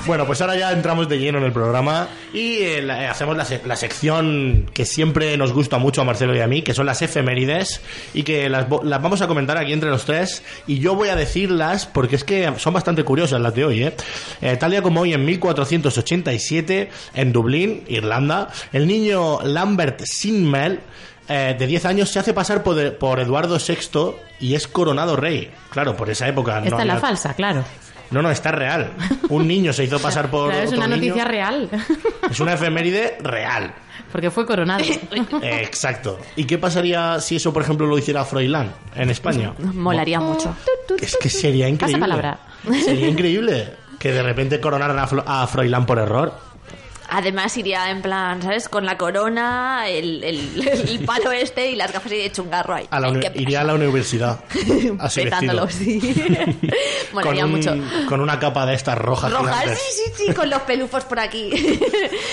Bueno, 0.09 0.27
pues 0.27 0.41
ahora 0.41 0.57
ya 0.57 0.73
entramos 0.73 1.07
de 1.09 1.19
lleno 1.19 1.37
en 1.38 1.45
el 1.45 1.53
programa 1.53 2.09
y 2.33 2.62
eh, 2.62 2.83
la- 2.83 3.05
eh, 3.05 3.07
hacemos 3.09 3.37
la, 3.37 3.47
la 3.67 3.77
sección 3.77 4.65
que 4.73 4.85
siempre 4.87 5.37
nos 5.37 5.53
gusta 5.53 5.77
mucho 5.79 6.00
a 6.00 6.05
Marcelo 6.05 6.35
y 6.35 6.41
a 6.41 6.47
mí, 6.47 6.62
que 6.62 6.73
son 6.75 6.87
las 6.87 7.03
efemérides, 7.03 7.83
y 8.15 8.23
que 8.23 8.49
las, 8.49 8.67
las 8.83 9.03
vamos 9.03 9.21
a 9.21 9.29
comentar 9.29 9.59
aquí 9.59 9.73
entre 9.75 9.91
los 9.91 10.07
tres. 10.07 10.43
Y 10.67 10.79
yo 10.79 10.95
voy 10.95 11.11
a 11.11 11.15
decirlas 11.17 11.85
porque 11.87 12.17
es 12.17 12.25
que 12.25 12.50
son 12.57 12.73
bastante 12.73 13.05
curiosas 13.05 13.38
las 13.41 13.55
de 13.55 13.65
hoy. 13.67 13.83
¿eh? 13.85 13.93
Eh, 14.41 14.57
tal 14.57 14.71
día 14.71 14.81
como 14.83 15.03
hoy, 15.03 15.12
en 15.12 15.25
1487, 15.27 16.88
en 17.15 17.33
Dublín, 17.33 17.85
Irlanda, 17.88 18.49
el 18.73 18.87
niño 18.87 19.41
Lambert 19.43 20.00
Sinmel 20.05 20.81
eh, 21.29 21.55
de 21.59 21.67
10 21.67 21.85
años 21.85 22.09
se 22.09 22.19
hace 22.19 22.33
pasar 22.33 22.62
por, 22.62 22.97
por 22.97 23.21
Eduardo 23.21 23.59
VI 23.59 24.12
y 24.41 24.55
es 24.55 24.67
coronado 24.67 25.17
rey. 25.17 25.50
Claro, 25.71 25.95
por 25.97 26.09
esa 26.09 26.27
época. 26.27 26.59
Esta 26.65 26.71
no 26.71 26.81
es 26.81 26.87
la 26.87 26.95
falsa, 26.99 27.35
claro. 27.35 27.65
No, 28.11 28.23
no, 28.23 28.31
está 28.31 28.53
real. 28.53 28.93
Un 29.29 29.47
niño 29.47 29.73
se 29.73 29.85
hizo 29.85 29.99
pasar 30.03 30.31
por. 30.31 30.50
Claro, 30.50 30.65
es 30.65 30.71
otro 30.73 30.79
una 30.85 30.97
niño. 30.97 31.09
noticia 31.15 31.25
real. 31.29 31.69
Es 32.31 32.41
una 32.41 32.55
efeméride 32.55 33.19
real. 33.21 33.73
Porque 34.12 34.31
fue 34.31 34.47
coronado. 34.47 34.83
Eh, 34.85 35.61
exacto. 35.62 36.19
¿Y 36.37 36.45
qué 36.45 36.57
pasaría 36.59 37.21
si 37.21 37.37
eso, 37.37 37.53
por 37.53 37.62
ejemplo, 37.62 37.87
lo 37.87 37.99
hiciera 37.99 38.25
Froilán 38.25 38.73
en 38.95 39.11
España? 39.11 39.53
Molaría 39.59 40.21
mucho. 40.21 40.55
Es 41.00 41.17
que 41.17 41.29
sería 41.29 41.69
increíble. 41.69 42.00
palabra. 42.00 42.38
Sería 42.85 43.09
increíble 43.09 43.75
que 43.99 44.12
de 44.12 44.23
repente 44.23 44.61
coronaran 44.61 44.99
a 45.27 45.47
Froilán 45.47 45.85
por 45.85 45.99
error. 45.99 46.33
Además 47.11 47.57
iría 47.57 47.91
en 47.91 48.03
plan, 48.03 48.43
¿sabes? 48.43 48.69
Con 48.69 48.85
la 48.85 48.99
corona, 48.99 49.88
el, 49.88 50.23
el, 50.23 50.69
el 50.69 51.05
palo 51.07 51.33
este 51.33 51.71
y 51.71 51.77
las 51.77 51.91
gafas 51.93 52.12
y 52.12 52.17
de 52.19 52.31
chungarro 52.31 52.75
ahí. 52.75 52.87
A 52.91 53.00
la 53.00 53.09
uni- 53.09 53.21
Qué 53.21 53.33
iría 53.41 53.62
a 53.62 53.65
la 53.65 53.75
universidad. 53.75 54.41
Así 54.99 55.23
Petándolo, 55.23 55.69
sí. 55.71 55.99
Molaría 57.15 57.43
con, 57.43 57.50
un- 57.50 57.57
mucho. 57.57 57.75
con 58.09 58.21
una 58.21 58.38
capa 58.38 58.67
de 58.67 58.75
estas 58.75 58.99
rojas. 58.99 59.33
Rojas, 59.33 59.55
gigantes. 59.61 59.79
sí, 59.79 60.03
sí, 60.17 60.25
sí, 60.27 60.35
con 60.35 60.50
los 60.50 60.61
pelufos 60.62 61.05
por 61.05 61.19
aquí. 61.19 61.50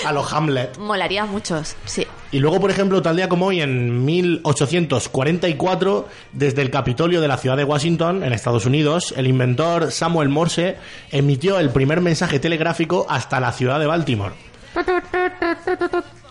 A 0.04 0.12
los 0.12 0.30
Hamlet. 0.32 0.76
Molaría 0.78 1.24
muchos, 1.24 1.74
sí. 1.86 2.06
Y 2.32 2.38
luego, 2.40 2.60
por 2.60 2.70
ejemplo, 2.70 3.00
tal 3.00 3.16
día 3.16 3.28
como 3.30 3.46
hoy, 3.46 3.62
en 3.62 4.04
1844, 4.04 6.08
desde 6.32 6.62
el 6.62 6.70
Capitolio 6.70 7.20
de 7.20 7.28
la 7.28 7.36
ciudad 7.38 7.56
de 7.56 7.64
Washington, 7.64 8.22
en 8.24 8.32
Estados 8.32 8.66
Unidos, 8.66 9.14
el 9.16 9.26
inventor 9.26 9.90
Samuel 9.90 10.28
Morse 10.28 10.76
emitió 11.10 11.58
el 11.58 11.70
primer 11.70 12.00
mensaje 12.00 12.38
telegráfico 12.38 13.06
hasta 13.08 13.40
la 13.40 13.52
ciudad 13.52 13.78
de 13.80 13.86
Baltimore. 13.86 14.34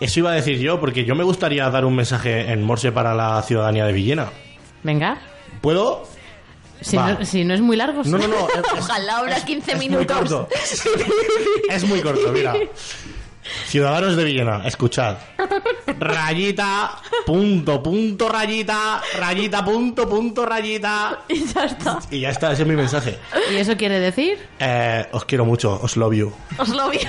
Eso 0.00 0.20
iba 0.20 0.30
a 0.30 0.34
decir 0.34 0.58
yo, 0.58 0.78
porque 0.80 1.04
yo 1.04 1.14
me 1.14 1.24
gustaría 1.24 1.68
dar 1.70 1.84
un 1.84 1.94
mensaje 1.96 2.52
en 2.52 2.62
Morse 2.62 2.92
para 2.92 3.14
la 3.14 3.42
ciudadanía 3.42 3.84
de 3.86 3.92
Villena. 3.92 4.28
Venga. 4.82 5.18
¿Puedo? 5.60 6.06
Si 6.80 6.96
no, 6.96 7.24
si 7.24 7.44
no 7.44 7.54
es 7.54 7.60
muy 7.60 7.76
largo. 7.76 8.04
sí. 8.04 8.10
No, 8.10 8.18
no, 8.18 8.28
no. 8.28 8.48
es- 8.54 8.72
Ojalá 8.82 9.18
ahora 9.18 9.36
15 9.44 9.70
es 9.72 9.76
muy 9.78 9.88
minutos. 9.88 10.16
corto. 10.16 10.48
Es 11.70 11.84
muy 11.84 12.00
corto, 12.00 12.30
mira. 12.32 12.54
Ciudadanos 13.66 14.16
de 14.16 14.24
Villena, 14.24 14.62
escuchad. 14.66 15.16
Rayita, 16.00 16.98
punto, 17.24 17.80
punto, 17.80 18.28
rayita, 18.28 19.00
rayita, 19.18 19.64
punto, 19.64 20.08
punto, 20.08 20.44
rayita. 20.44 21.20
Y 21.28 21.44
ya 21.46 21.64
está. 21.64 21.98
Y 22.10 22.20
ya 22.20 22.30
está, 22.30 22.52
ese 22.52 22.62
es 22.62 22.68
mi 22.68 22.74
mensaje. 22.74 23.18
¿Y 23.52 23.56
eso 23.56 23.76
quiere 23.76 24.00
decir? 24.00 24.38
Eh, 24.58 25.06
os 25.12 25.24
quiero 25.24 25.44
mucho, 25.44 25.78
os 25.80 25.96
love 25.96 26.14
you. 26.14 26.32
Os 26.58 26.68
lo 26.70 26.88
vi. 26.90 26.98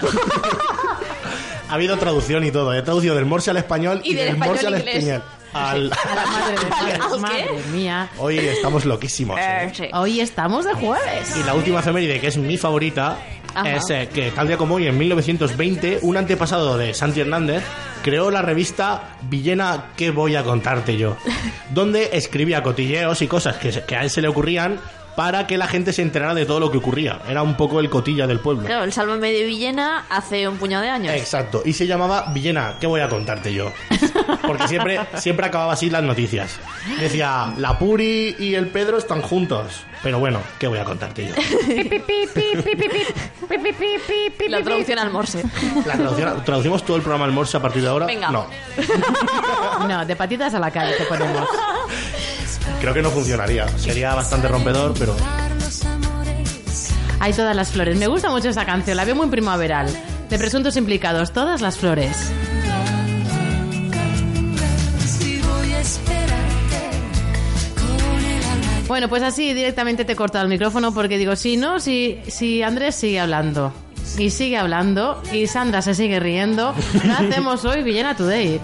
Ha 1.69 1.73
habido 1.73 1.97
traducción 1.97 2.43
y 2.45 2.51
todo. 2.51 2.73
He 2.73 2.81
traducido 2.81 3.15
del 3.15 3.25
morse 3.25 3.51
al 3.51 3.57
español 3.57 4.01
y, 4.03 4.11
Y 4.11 4.13
del 4.15 4.27
del 4.27 4.37
morse 4.37 4.65
español 4.67 4.67
al 4.67 4.73
al 4.73 4.79
inglés. 4.79 4.95
español. 4.97 5.23
Al... 5.53 5.91
A 6.11 6.15
la 6.15 6.25
madre 6.25 6.55
de 6.57 6.95
Dios, 6.97 7.19
madre 7.19 7.47
mía. 7.71 8.09
Hoy 8.17 8.37
estamos 8.37 8.85
loquísimos. 8.85 9.39
Eh, 9.39 9.43
¿eh? 9.63 9.71
sí. 9.73 9.83
Hoy 9.93 10.19
estamos 10.19 10.65
de 10.65 10.73
jueves. 10.73 11.35
Y 11.37 11.43
la 11.43 11.53
última 11.55 11.79
efeméride, 11.79 12.19
que 12.19 12.27
es 12.27 12.37
mi 12.37 12.57
favorita, 12.57 13.17
Ajá. 13.55 13.75
es 13.75 13.89
eh, 13.89 14.09
que 14.13 14.31
tal 14.31 14.47
día 14.47 14.57
como 14.57 14.75
hoy, 14.75 14.87
en 14.87 14.97
1920, 14.97 15.99
un 16.03 16.17
antepasado 16.17 16.77
de 16.77 16.93
Santi 16.93 17.21
Hernández 17.21 17.63
creó 18.03 18.29
la 18.29 18.41
revista 18.41 19.17
Villena 19.23 19.85
¿Qué 19.97 20.11
voy 20.11 20.35
a 20.35 20.43
contarte 20.43 20.95
yo? 20.97 21.17
Donde 21.71 22.09
escribía 22.13 22.61
cotilleos 22.63 23.21
y 23.21 23.27
cosas 23.27 23.57
que 23.57 23.95
a 23.95 24.03
él 24.03 24.09
se 24.09 24.21
le 24.21 24.27
ocurrían 24.27 24.79
para 25.17 25.47
que 25.47 25.57
la 25.57 25.65
gente 25.67 25.93
se 25.93 26.03
enterara 26.03 26.35
de 26.35 26.45
todo 26.45 26.59
lo 26.59 26.71
que 26.71 26.77
ocurría. 26.77 27.19
Era 27.27 27.41
un 27.41 27.57
poco 27.57 27.79
el 27.79 27.89
cotilla 27.89 28.27
del 28.27 28.39
pueblo. 28.39 28.67
Claro, 28.67 28.83
el 28.83 28.93
Sálvame 28.93 29.31
de 29.31 29.43
Villena 29.45 30.05
hace 30.09 30.47
un 30.47 30.57
puñado 30.57 30.83
de 30.83 30.91
años. 30.91 31.13
Exacto, 31.15 31.63
y 31.65 31.73
se 31.73 31.87
llamaba 31.87 32.27
Villena, 32.33 32.75
¿qué 32.79 32.85
voy 32.85 33.01
a 33.01 33.09
contarte 33.09 33.51
yo? 33.51 33.71
Porque 34.45 34.67
siempre, 34.67 34.99
siempre 35.15 35.47
acababa 35.47 35.73
así 35.73 35.89
las 35.89 36.03
noticias. 36.03 36.59
Decía, 36.99 37.51
la 37.57 37.79
Puri 37.79 38.35
y 38.37 38.53
el 38.53 38.67
Pedro 38.67 38.99
están 38.99 39.23
juntos. 39.23 39.81
Pero 40.03 40.19
bueno, 40.19 40.39
¿qué 40.59 40.67
voy 40.67 40.77
a 40.77 40.83
contarte 40.85 41.27
yo? 41.27 41.33
La 44.47 44.61
traducción 44.63 44.99
al 44.99 45.09
morse. 45.11 45.43
La 45.85 45.93
traducción- 45.95 46.43
¿Traducimos 46.45 46.83
todo 46.85 46.97
el 46.97 47.01
programa 47.01 47.25
al 47.25 47.31
morse 47.31 47.57
a 47.57 47.61
partir 47.61 47.81
de 47.81 47.89
ahora? 47.89 48.05
Venga. 48.05 48.29
No, 48.29 48.45
No, 49.87 50.05
de 50.05 50.15
patitas 50.15 50.53
a 50.53 50.59
la 50.59 50.69
calle 50.71 50.93
te 50.97 51.05
ponemos. 51.05 51.47
Creo 52.79 52.93
que 52.93 53.01
no 53.01 53.09
funcionaría. 53.09 53.67
Sería 53.77 54.13
bastante 54.15 54.47
rompedor, 54.47 54.93
pero... 54.97 55.15
Hay 57.19 57.33
todas 57.33 57.55
las 57.55 57.71
flores. 57.71 57.97
Me 57.97 58.07
gusta 58.07 58.29
mucho 58.29 58.49
esa 58.49 58.65
canción, 58.65 58.95
la 58.97 59.05
veo 59.05 59.15
muy 59.15 59.27
primaveral. 59.27 59.87
De 60.29 60.37
presuntos 60.37 60.77
implicados, 60.77 61.33
todas 61.33 61.61
las 61.61 61.77
flores. 61.77 62.31
Bueno, 68.87 69.09
pues 69.09 69.21
así 69.21 69.53
directamente 69.53 70.05
te 70.05 70.13
he 70.13 70.15
cortado 70.15 70.43
el 70.43 70.49
micrófono 70.49 70.93
porque 70.93 71.17
digo, 71.17 71.35
si 71.35 71.57
no, 71.57 71.79
si, 71.79 72.19
si 72.27 72.63
Andrés 72.63 72.95
sigue 72.95 73.19
hablando 73.19 73.73
y 74.17 74.29
sigue 74.29 74.57
hablando 74.57 75.21
y 75.33 75.47
Sandra 75.47 75.81
se 75.81 75.93
sigue 75.93 76.21
riendo, 76.21 76.73
¿qué 77.01 77.11
hacemos 77.11 77.65
hoy 77.65 77.83
Villena 77.83 78.15
Today? 78.15 78.61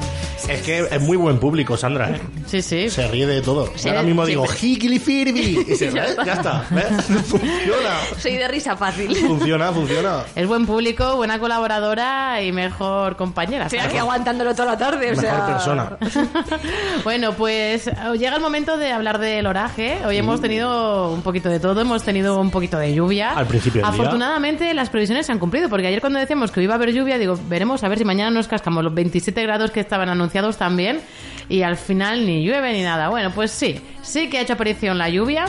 Es 0.50 0.62
que 0.62 0.80
es 0.80 1.02
muy 1.02 1.16
buen 1.16 1.40
público, 1.40 1.78
Sandra. 1.78 2.10
¿eh? 2.12 2.20
Sí, 2.48 2.62
sí. 2.62 2.90
Se 2.90 3.08
ríe 3.08 3.26
de 3.26 3.42
todo. 3.42 3.72
Sí, 3.76 3.88
Ahora 3.88 4.04
mismo 4.04 4.26
digo. 4.26 4.46
Higgley 4.46 5.00
Firby. 5.00 5.66
Y 5.68 5.76
se, 5.76 5.88
está. 5.88 6.26
Ya 6.26 6.34
está. 6.34 6.66
¿ves? 6.70 6.86
Funciona. 7.26 7.98
Soy 8.18 8.36
de 8.36 8.48
risa 8.50 8.76
fácil. 8.76 9.16
Funciona, 9.16 9.72
funciona. 9.72 10.24
Es 10.36 10.46
buen 10.48 10.66
público, 10.66 11.16
buena 11.16 11.40
colaboradora 11.40 12.42
y 12.44 12.52
mejor 12.52 13.16
compañera. 13.16 13.66
Estoy 13.66 13.80
aquí 13.80 13.98
aguantándolo 13.98 14.54
toda 14.54 14.72
la 14.74 14.78
tarde, 14.78 15.08
o 15.08 15.16
Mejor 15.16 15.24
sea... 15.24 15.48
persona. 15.48 15.98
Bueno, 17.04 17.34
pues 17.34 17.88
eh, 17.88 17.94
llega 18.18 18.36
el 18.36 18.42
momento 18.42 18.78
de 18.78 18.92
hablar 18.92 19.20
del 19.20 19.46
oraje. 19.46 20.00
Hoy 20.06 20.18
hemos 20.18 20.42
tenido 20.42 21.12
un 21.12 21.22
poquito 21.22 21.50
de 21.50 21.60
todo, 21.60 21.82
hemos 21.82 22.04
tenido 22.04 22.40
un 22.40 22.52
poquito 22.52 22.78
de 22.78 22.94
lluvia. 22.94 23.32
Al 23.32 23.46
principio 23.48 23.82
del 23.82 23.92
día. 23.92 24.02
Afortunadamente 24.02 24.74
las 24.74 24.90
previsiones 24.90 25.26
se 25.26 25.32
han 25.32 25.40
cumplido, 25.40 25.70
porque 25.70 25.88
ayer 25.88 26.02
cuando 26.02 26.20
decíamos 26.20 26.52
que 26.52 26.62
iba 26.62 26.74
a 26.74 26.76
haber 26.78 26.92
lluvia, 26.94 27.18
digo, 27.18 27.38
veremos 27.48 27.84
a 27.84 27.88
ver 27.88 27.98
si 27.98 28.06
mañana 28.06 28.30
nos 28.32 28.48
cascamos 28.48 28.84
los 28.84 28.94
27 28.94 29.42
grados 29.44 29.72
que 29.72 29.80
estaban 29.80 30.10
anunciados 30.10 30.33
también 30.58 31.02
y 31.50 31.62
al 31.62 31.76
final 31.78 32.26
ni 32.26 32.44
llueve 32.46 32.74
ni 32.74 32.82
nada. 32.82 33.10
Bueno, 33.10 33.32
pues 33.32 33.52
sí, 33.52 33.80
sí 34.02 34.30
que 34.30 34.38
ha 34.40 34.42
hecho 34.42 34.54
aparición 34.54 34.98
la 34.98 35.10
lluvia 35.10 35.46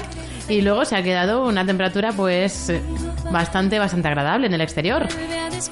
y 0.48 0.60
luego 0.60 0.84
se 0.84 0.96
ha 0.96 1.02
quedado 1.02 1.44
una 1.46 1.64
temperatura 1.64 2.12
pues 2.12 2.70
bastante, 3.30 3.78
bastante 3.78 4.08
agradable 4.08 4.46
en 4.48 4.54
el 4.54 4.60
exterior. 4.60 5.06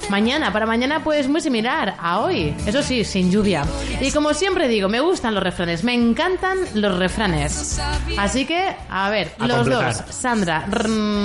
Mañana, 0.09 0.51
para 0.51 0.65
mañana 0.65 1.03
pues 1.03 1.27
muy 1.27 1.41
similar 1.41 1.93
a 1.99 2.19
hoy, 2.21 2.55
eso 2.65 2.81
sí, 2.81 3.03
sin 3.03 3.29
lluvia. 3.31 3.63
Y 4.01 4.11
como 4.11 4.33
siempre 4.33 4.67
digo, 4.67 4.87
me 4.89 5.01
gustan 5.01 5.35
los 5.35 5.43
refranes, 5.43 5.83
me 5.83 5.93
encantan 5.93 6.57
los 6.73 6.97
refranes. 6.97 7.79
Así 8.17 8.45
que, 8.45 8.75
a 8.89 9.09
ver, 9.09 9.31
A 9.39 9.45
los 9.47 9.57
completar. 9.57 9.93
dos, 9.93 10.15
Sandra, 10.15 10.65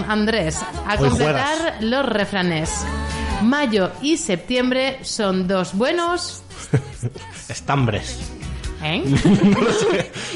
Andrés, 0.08 0.60
a 0.86 0.94
Hoy 0.98 1.08
completar 1.08 1.56
juegas. 1.58 1.82
los 1.82 2.04
refranes. 2.04 2.84
Mayo 3.42 3.92
y 4.02 4.16
septiembre 4.16 4.98
son 5.02 5.46
dos 5.46 5.72
buenos... 5.74 6.42
Estambres. 7.48 8.18
¿Eh? 8.82 9.02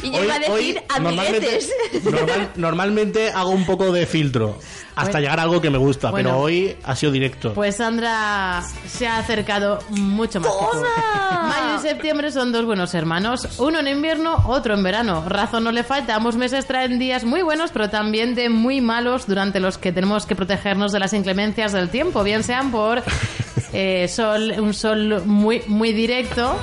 Y 0.03 0.11
yo 0.11 0.25
iba 0.25 0.35
a 0.35 0.39
decir 0.41 0.83
amiguetes. 0.89 1.71
normal- 2.03 2.51
normalmente 2.57 3.31
hago 3.31 3.51
un 3.51 3.65
poco 3.65 3.93
de 3.93 4.05
filtro 4.05 4.59
hasta 4.97 5.13
Bueno. 5.13 5.21
llegar 5.21 5.39
a 5.39 5.43
algo 5.45 5.61
que 5.61 5.71
me 5.71 5.79
gusta, 5.79 6.11
Bueno. 6.11 6.31
pero 6.31 6.41
hoy 6.43 6.77
ha 6.83 6.97
sido 6.97 7.13
directo. 7.13 7.55
Pues 7.55 7.77
Sandra 7.77 8.63
se 8.89 9.07
ha 9.07 9.19
acercado 9.19 9.79
mucho 9.91 10.41
más. 10.41 10.51
que 10.51 10.59
tú. 10.79 10.83
Mayo 11.47 11.77
y 11.79 11.83
septiembre 11.83 12.33
son 12.33 12.51
dos 12.51 12.65
buenos 12.65 12.93
hermanos, 12.95 13.61
uno 13.61 13.79
en 13.79 13.87
invierno, 13.87 14.35
otro 14.47 14.75
en 14.75 14.83
verano. 14.83 15.25
Razón 15.29 15.63
no 15.63 15.71
le 15.71 15.85
falta, 15.85 16.17
ambos 16.17 16.35
meses 16.37 16.67
traen 16.67 16.99
días 16.99 17.23
muy 17.23 17.43
buenos, 17.43 17.71
pero 17.71 17.91
también 17.91 18.35
de 18.35 18.49
muy 18.49 18.81
malos 18.81 19.27
durante 19.29 19.61
los 19.61 19.79
que 19.79 19.93
tenemos 19.93 20.27
que 20.27 20.35
protegernos 20.35 20.91
de 20.91 20.99
las 20.99 21.13
inclemencias 21.13 21.73
del 21.73 21.91
tiempo, 21.91 22.25
bien 22.25 22.43
sean 22.43 22.73
por 22.73 23.05
eh, 23.73 24.07
sol, 24.09 24.55
un 24.59 24.75
sol 24.75 25.23
muy, 25.27 25.63
muy 25.67 25.93
directo, 25.93 26.57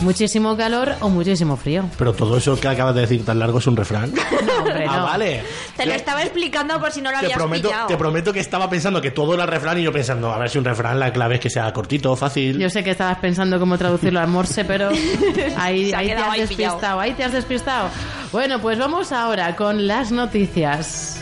muchísimo 0.00 0.56
calor 0.56 0.94
o 1.00 1.08
muchísimo 1.08 1.56
frío. 1.56 1.84
Pero 1.98 2.12
todo 2.12 2.36
eso 2.36 2.58
que 2.58 2.68
acabas 2.68 2.94
de 2.94 3.02
decir 3.02 3.24
tan 3.24 3.38
largo 3.38 3.58
es 3.58 3.66
un 3.66 3.76
refrán. 3.76 4.12
No, 4.12 4.58
hombre, 4.58 4.84
ah, 4.88 4.96
no. 4.96 5.02
vale. 5.04 5.42
Te 5.76 5.86
lo 5.86 5.92
estaba 5.92 6.22
explicando 6.22 6.78
por 6.80 6.90
si 6.92 7.00
no 7.00 7.10
lo 7.10 7.18
Te 7.18 7.26
habías 7.26 7.38
prometo, 7.38 7.68
pillado. 7.68 7.86
te 7.88 7.96
prometo 7.96 8.32
que 8.32 8.40
estaba 8.40 8.68
pensando 8.70 9.00
que 9.00 9.10
todo 9.10 9.34
era 9.34 9.46
refrán 9.46 9.78
y 9.78 9.82
yo 9.82 9.92
pensando, 9.92 10.32
a 10.32 10.38
ver 10.38 10.50
si 10.50 10.58
un 10.58 10.64
refrán 10.64 10.98
la 11.00 11.12
clave 11.12 11.36
es 11.36 11.40
que 11.40 11.50
sea 11.50 11.72
cortito, 11.72 12.14
fácil. 12.16 12.58
Yo 12.58 12.70
sé 12.70 12.82
que 12.84 12.90
estabas 12.90 13.18
pensando 13.18 13.58
cómo 13.58 13.76
traducirlo 13.78 14.20
al 14.20 14.28
morse, 14.28 14.64
pero 14.64 14.88
ahí, 15.56 15.90
Se 15.90 15.96
ha 15.96 15.98
ahí 15.98 16.06
te 16.08 16.14
has 16.14 16.22
ahí 16.30 16.46
pillado. 16.46 16.74
despistado, 16.76 17.00
ahí 17.00 17.12
te 17.12 17.24
has 17.24 17.32
despistado. 17.32 17.88
Bueno, 18.32 18.60
pues 18.60 18.78
vamos 18.78 19.12
ahora 19.12 19.56
con 19.56 19.86
las 19.86 20.10
noticias. 20.12 21.18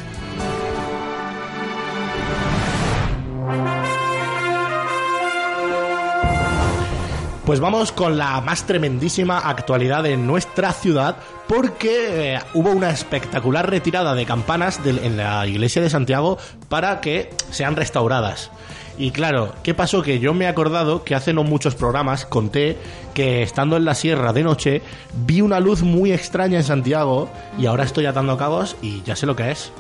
Pues 7.51 7.59
vamos 7.59 7.91
con 7.91 8.17
la 8.17 8.41
más 8.43 8.65
tremendísima 8.65 9.41
actualidad 9.41 10.05
de 10.05 10.17
nuestra 10.17 10.73
ciudad 10.73 11.17
porque 11.49 12.35
eh, 12.35 12.39
hubo 12.55 12.71
una 12.71 12.91
espectacular 12.91 13.69
retirada 13.69 14.15
de 14.15 14.25
campanas 14.25 14.79
en 14.85 15.17
la 15.17 15.45
iglesia 15.49 15.83
de 15.83 15.91
Santiago 15.91 16.39
para 16.69 17.01
que 17.01 17.31
sean 17.51 17.75
restauradas. 17.75 18.53
Y 18.99 19.11
claro, 19.11 19.53
¿qué 19.65 19.75
pasó? 19.75 20.01
Que 20.01 20.21
yo 20.21 20.33
me 20.33 20.45
he 20.45 20.49
acordado 20.49 21.03
que 21.03 21.17
hace 21.17 21.33
no 21.33 21.43
muchos 21.43 21.75
programas 21.75 22.25
conté 22.25 22.79
que 23.15 23.43
estando 23.43 23.77
en 23.77 23.85
la 23.85 23.97
sierra 23.97 24.33
de 24.33 24.45
noche 24.45 24.83
vi 25.13 25.41
una 25.41 25.59
luz 25.59 25.83
muy 25.83 26.13
extraña 26.13 26.57
en 26.57 26.63
Santiago 26.63 27.29
y 27.59 27.67
ahora 27.67 27.83
estoy 27.83 28.07
atando 28.07 28.39
cabos 28.39 28.77
y 28.81 29.03
ya 29.03 29.17
sé 29.17 29.27
lo 29.27 29.35
que 29.35 29.51
es. 29.51 29.73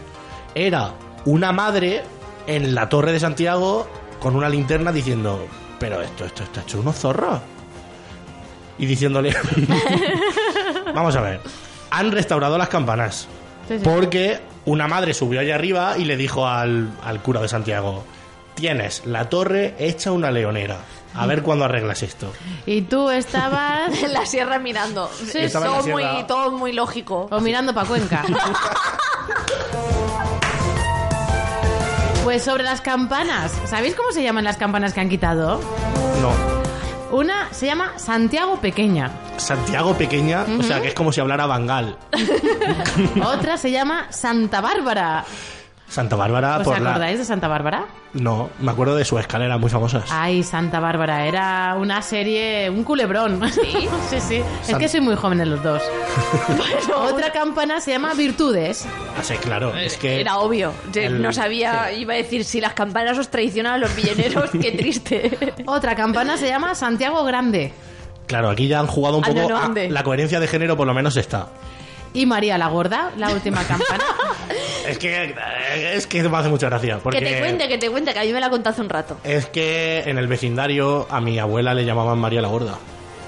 Era 0.56 0.94
una 1.24 1.52
madre 1.52 2.02
en 2.48 2.74
la 2.74 2.88
torre 2.88 3.12
de 3.12 3.20
Santiago 3.20 3.86
con 4.18 4.34
una 4.34 4.48
linterna 4.48 4.90
diciendo, 4.90 5.46
pero 5.78 6.02
esto, 6.02 6.24
esto 6.24 6.42
está 6.42 6.62
hecho 6.62 6.80
unos 6.80 6.96
zorros. 6.96 7.40
Y 8.80 8.86
diciéndole, 8.86 9.36
vamos 10.94 11.14
a 11.14 11.20
ver, 11.20 11.40
han 11.90 12.10
restaurado 12.10 12.56
las 12.58 12.68
campanas. 12.68 13.28
Sí, 13.68 13.76
sí. 13.78 13.84
Porque 13.84 14.40
una 14.64 14.88
madre 14.88 15.12
subió 15.14 15.40
allá 15.40 15.54
arriba 15.54 15.96
y 15.98 16.04
le 16.04 16.16
dijo 16.16 16.46
al, 16.46 16.90
al 17.04 17.20
cura 17.20 17.40
de 17.40 17.48
Santiago, 17.48 18.04
tienes 18.54 19.04
la 19.06 19.28
torre 19.28 19.74
hecha 19.78 20.12
una 20.12 20.30
leonera. 20.30 20.78
A 21.12 21.26
ver 21.26 21.42
cuándo 21.42 21.64
arreglas 21.64 22.02
esto. 22.04 22.32
Y 22.66 22.82
tú 22.82 23.10
estabas 23.10 23.90
en 24.02 24.12
la 24.12 24.24
sierra 24.26 24.58
mirando. 24.58 25.10
Sí, 25.10 25.38
estaba 25.38 25.66
todo, 25.66 25.82
muy, 25.88 26.02
sierra. 26.02 26.26
todo 26.26 26.50
muy 26.52 26.72
lógico. 26.72 27.28
o 27.30 27.40
mirando 27.40 27.74
para 27.74 27.86
Cuenca. 27.86 28.24
Pues 32.24 32.44
sobre 32.44 32.62
las 32.62 32.80
campanas. 32.80 33.50
¿Sabéis 33.64 33.94
cómo 33.96 34.12
se 34.12 34.22
llaman 34.22 34.44
las 34.44 34.56
campanas 34.56 34.92
que 34.92 35.00
han 35.00 35.08
quitado? 35.08 35.60
No. 36.20 36.59
Una 37.12 37.52
se 37.52 37.66
llama 37.66 37.98
Santiago 37.98 38.60
Pequeña. 38.60 39.10
Santiago 39.36 39.94
pequeña, 39.94 40.44
o 40.58 40.62
sea 40.62 40.80
que 40.80 40.88
es 40.88 40.94
como 40.94 41.12
si 41.12 41.20
hablara 41.20 41.46
Bangal. 41.46 41.96
Otra 43.24 43.56
se 43.56 43.70
llama 43.70 44.06
Santa 44.10 44.60
Bárbara. 44.60 45.24
Santa 45.90 46.14
Bárbara 46.14 46.58
¿Os 46.58 46.62
por 46.64 46.80
la... 46.80 46.90
acordáis 46.90 47.18
de 47.18 47.24
Santa 47.24 47.48
Bárbara? 47.48 47.84
No, 48.14 48.48
me 48.60 48.70
acuerdo 48.70 48.94
de 48.94 49.04
sus 49.04 49.18
escaleras 49.20 49.58
muy 49.60 49.68
famosas. 49.68 50.04
Ay, 50.10 50.42
Santa 50.44 50.78
Bárbara, 50.80 51.26
era 51.26 51.74
una 51.78 52.00
serie, 52.00 52.70
un 52.70 52.84
culebrón. 52.84 53.40
Sí, 53.52 53.88
sí, 54.10 54.20
sí. 54.20 54.42
Es 54.68 54.76
que 54.78 54.88
soy 54.88 55.00
muy 55.00 55.16
joven 55.16 55.40
en 55.40 55.50
los 55.50 55.62
dos. 55.62 55.82
Otra 56.96 57.32
campana 57.32 57.80
se 57.80 57.90
llama 57.90 58.14
Virtudes. 58.14 58.86
Ah, 59.18 59.22
sí, 59.22 59.34
claro, 59.34 59.76
es 59.76 59.96
que... 59.96 60.20
Era 60.20 60.38
obvio. 60.38 60.72
Yo 60.92 61.02
el- 61.02 61.20
no 61.20 61.32
sabía, 61.32 61.92
iba 61.92 62.14
a 62.14 62.16
decir, 62.16 62.44
si 62.44 62.60
las 62.60 62.74
campanas 62.74 63.18
os 63.18 63.28
traicionan 63.28 63.74
a 63.74 63.78
los 63.78 63.94
villeneros, 63.94 64.50
qué 64.50 64.72
triste. 64.72 65.54
Otra 65.66 65.94
campana 65.96 66.36
se 66.36 66.46
llama 66.48 66.74
Santiago 66.76 67.24
Grande. 67.24 67.72
Claro, 68.26 68.50
aquí 68.50 68.68
ya 68.68 68.78
han 68.78 68.86
jugado 68.86 69.18
un 69.18 69.24
Ah, 69.24 69.30
no, 69.30 69.42
poco... 69.48 69.68
no, 69.74 69.74
la 69.88 70.02
coherencia 70.04 70.38
de 70.38 70.46
género 70.46 70.76
por 70.76 70.86
lo 70.86 70.94
menos 70.94 71.16
está. 71.16 71.48
Y 72.12 72.26
María 72.26 72.58
la 72.58 72.68
Gorda, 72.68 73.12
la 73.16 73.30
última 73.30 73.62
campana. 73.64 74.04
Es 74.86 74.98
que... 74.98 75.34
Es 75.94 76.06
que 76.06 76.22
me 76.28 76.36
hace 76.36 76.48
mucha 76.48 76.66
gracia. 76.68 76.98
Porque 76.98 77.20
Que 77.20 77.24
te 77.26 77.38
cuente, 77.38 77.68
que 77.68 77.78
te 77.78 77.90
cuente, 77.90 78.12
que 78.12 78.18
a 78.18 78.22
mí 78.22 78.32
me 78.32 78.40
la 78.40 78.50
contó 78.50 78.70
hace 78.70 78.80
un 78.80 78.88
rato. 78.88 79.18
Es 79.22 79.46
que 79.46 80.00
en 80.06 80.18
el 80.18 80.26
vecindario 80.26 81.06
a 81.10 81.20
mi 81.20 81.38
abuela 81.38 81.74
le 81.74 81.84
llamaban 81.84 82.18
María 82.18 82.40
la 82.40 82.48
Gorda. 82.48 82.78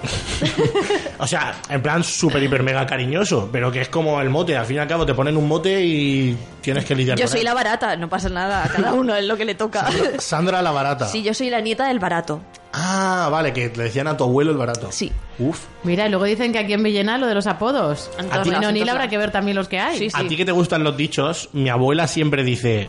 o 1.18 1.27
sea, 1.27 1.55
en 1.68 1.81
plan 1.83 2.03
súper, 2.03 2.42
hiper, 2.42 2.62
mega 2.62 2.85
cariñoso, 2.87 3.49
pero 3.53 3.71
que 3.71 3.83
es 3.83 3.88
como 3.88 4.21
el 4.21 4.31
mote. 4.31 4.57
Al 4.57 4.66
fin 4.66 4.77
y 4.77 4.79
al 4.81 4.88
cabo 4.88 5.07
te 5.07 5.14
ponen 5.14 5.37
un 5.37 5.47
mote 5.47 5.83
y 5.83 6.37
tienes 6.61 6.85
que 6.85 6.95
lidiar 6.95 7.16
Yo 7.18 7.25
con 7.25 7.31
soy 7.31 7.40
él. 7.40 7.45
la 7.45 7.55
barata, 7.55 7.97
no 7.97 8.09
pasa 8.09 8.29
nada, 8.29 8.64
a 8.64 8.68
cada 8.68 8.95
uno 8.95 9.14
es 9.14 9.25
lo 9.25 9.37
que 9.37 9.45
le 9.45 9.55
toca. 9.55 9.87
Sandra 10.18 10.62
la 10.62 10.73
barata. 10.73 11.07
Sí, 11.07 11.23
yo 11.23 11.35
soy 11.35 11.51
la 11.51 11.61
nieta 11.61 11.87
del 11.87 11.99
barato. 12.01 12.40
Ah, 12.73 13.29
vale, 13.31 13.53
que 13.53 13.71
le 13.75 13.85
decían 13.85 14.07
a 14.07 14.17
tu 14.17 14.25
abuelo 14.25 14.51
el 14.51 14.57
barato. 14.57 14.91
Sí. 14.91 15.13
Uf. 15.39 15.67
Mira, 15.83 16.07
y 16.07 16.11
luego 16.11 16.25
dicen 16.25 16.53
que 16.53 16.59
aquí 16.59 16.73
en 16.73 16.83
Villena 16.83 17.19
lo 17.19 17.27
de 17.27 17.35
los 17.35 17.47
apodos. 17.47 18.11
En 18.19 18.33
A 18.33 18.43
ti 18.43 18.51
todos 18.51 18.89
habrá 18.89 19.09
que 19.09 19.19
ver 19.19 19.31
también 19.31 19.57
los 19.57 19.69
que 19.69 19.79
hay. 19.79 19.99
Sí, 19.99 20.09
A 20.15 20.27
ti 20.27 20.37
que 20.37 20.45
te 20.45 20.53
gustan 20.53 20.83
los 20.83 20.97
dichos, 20.97 21.51
mi 21.53 21.69
abuela 21.69 22.07
siempre 22.07 22.45
dice, 22.45 22.89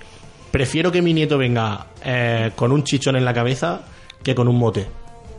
prefiero 0.51 0.91
que 0.91 1.01
mi 1.01 1.13
nieto 1.13 1.37
venga 1.37 1.87
eh, 2.03 2.51
con 2.55 2.71
un 2.71 2.83
chichón 2.83 3.15
en 3.15 3.25
la 3.25 3.33
cabeza 3.33 3.81
que 4.23 4.33
con 4.33 4.47
un 4.47 4.57
mote. 4.57 4.87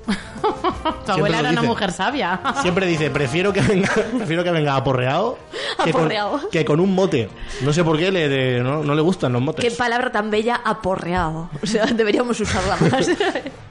Tu 1.07 1.13
abuela 1.13 1.41
era 1.41 1.51
una 1.51 1.63
mujer 1.63 1.93
sabia. 1.93 2.41
Siempre 2.63 2.87
dice, 2.87 3.11
prefiero 3.11 3.53
que 3.53 3.61
venga, 3.61 3.91
prefiero 4.17 4.45
que 4.45 4.51
venga 4.51 4.77
aporreado 4.77 5.39
que, 5.83 5.91
Aporreado. 5.91 6.41
Con, 6.41 6.51
que 6.51 6.65
con 6.65 6.81
un 6.81 6.95
mote. 6.95 7.29
No 7.63 7.73
sé 7.73 7.85
por 7.85 7.99
qué 7.99 8.11
le, 8.11 8.29
de- 8.29 8.61
no, 8.61 8.83
no 8.83 8.95
le 8.95 9.03
gustan 9.03 9.33
los 9.33 9.43
motes. 9.43 9.65
Qué 9.65 9.71
palabra 9.77 10.11
tan 10.13 10.31
bella, 10.31 10.61
aporreado. 10.65 11.51
O 11.63 11.67
sea, 11.67 11.87
deberíamos 11.87 12.39
usarla 12.41 12.77
más. 12.91 13.07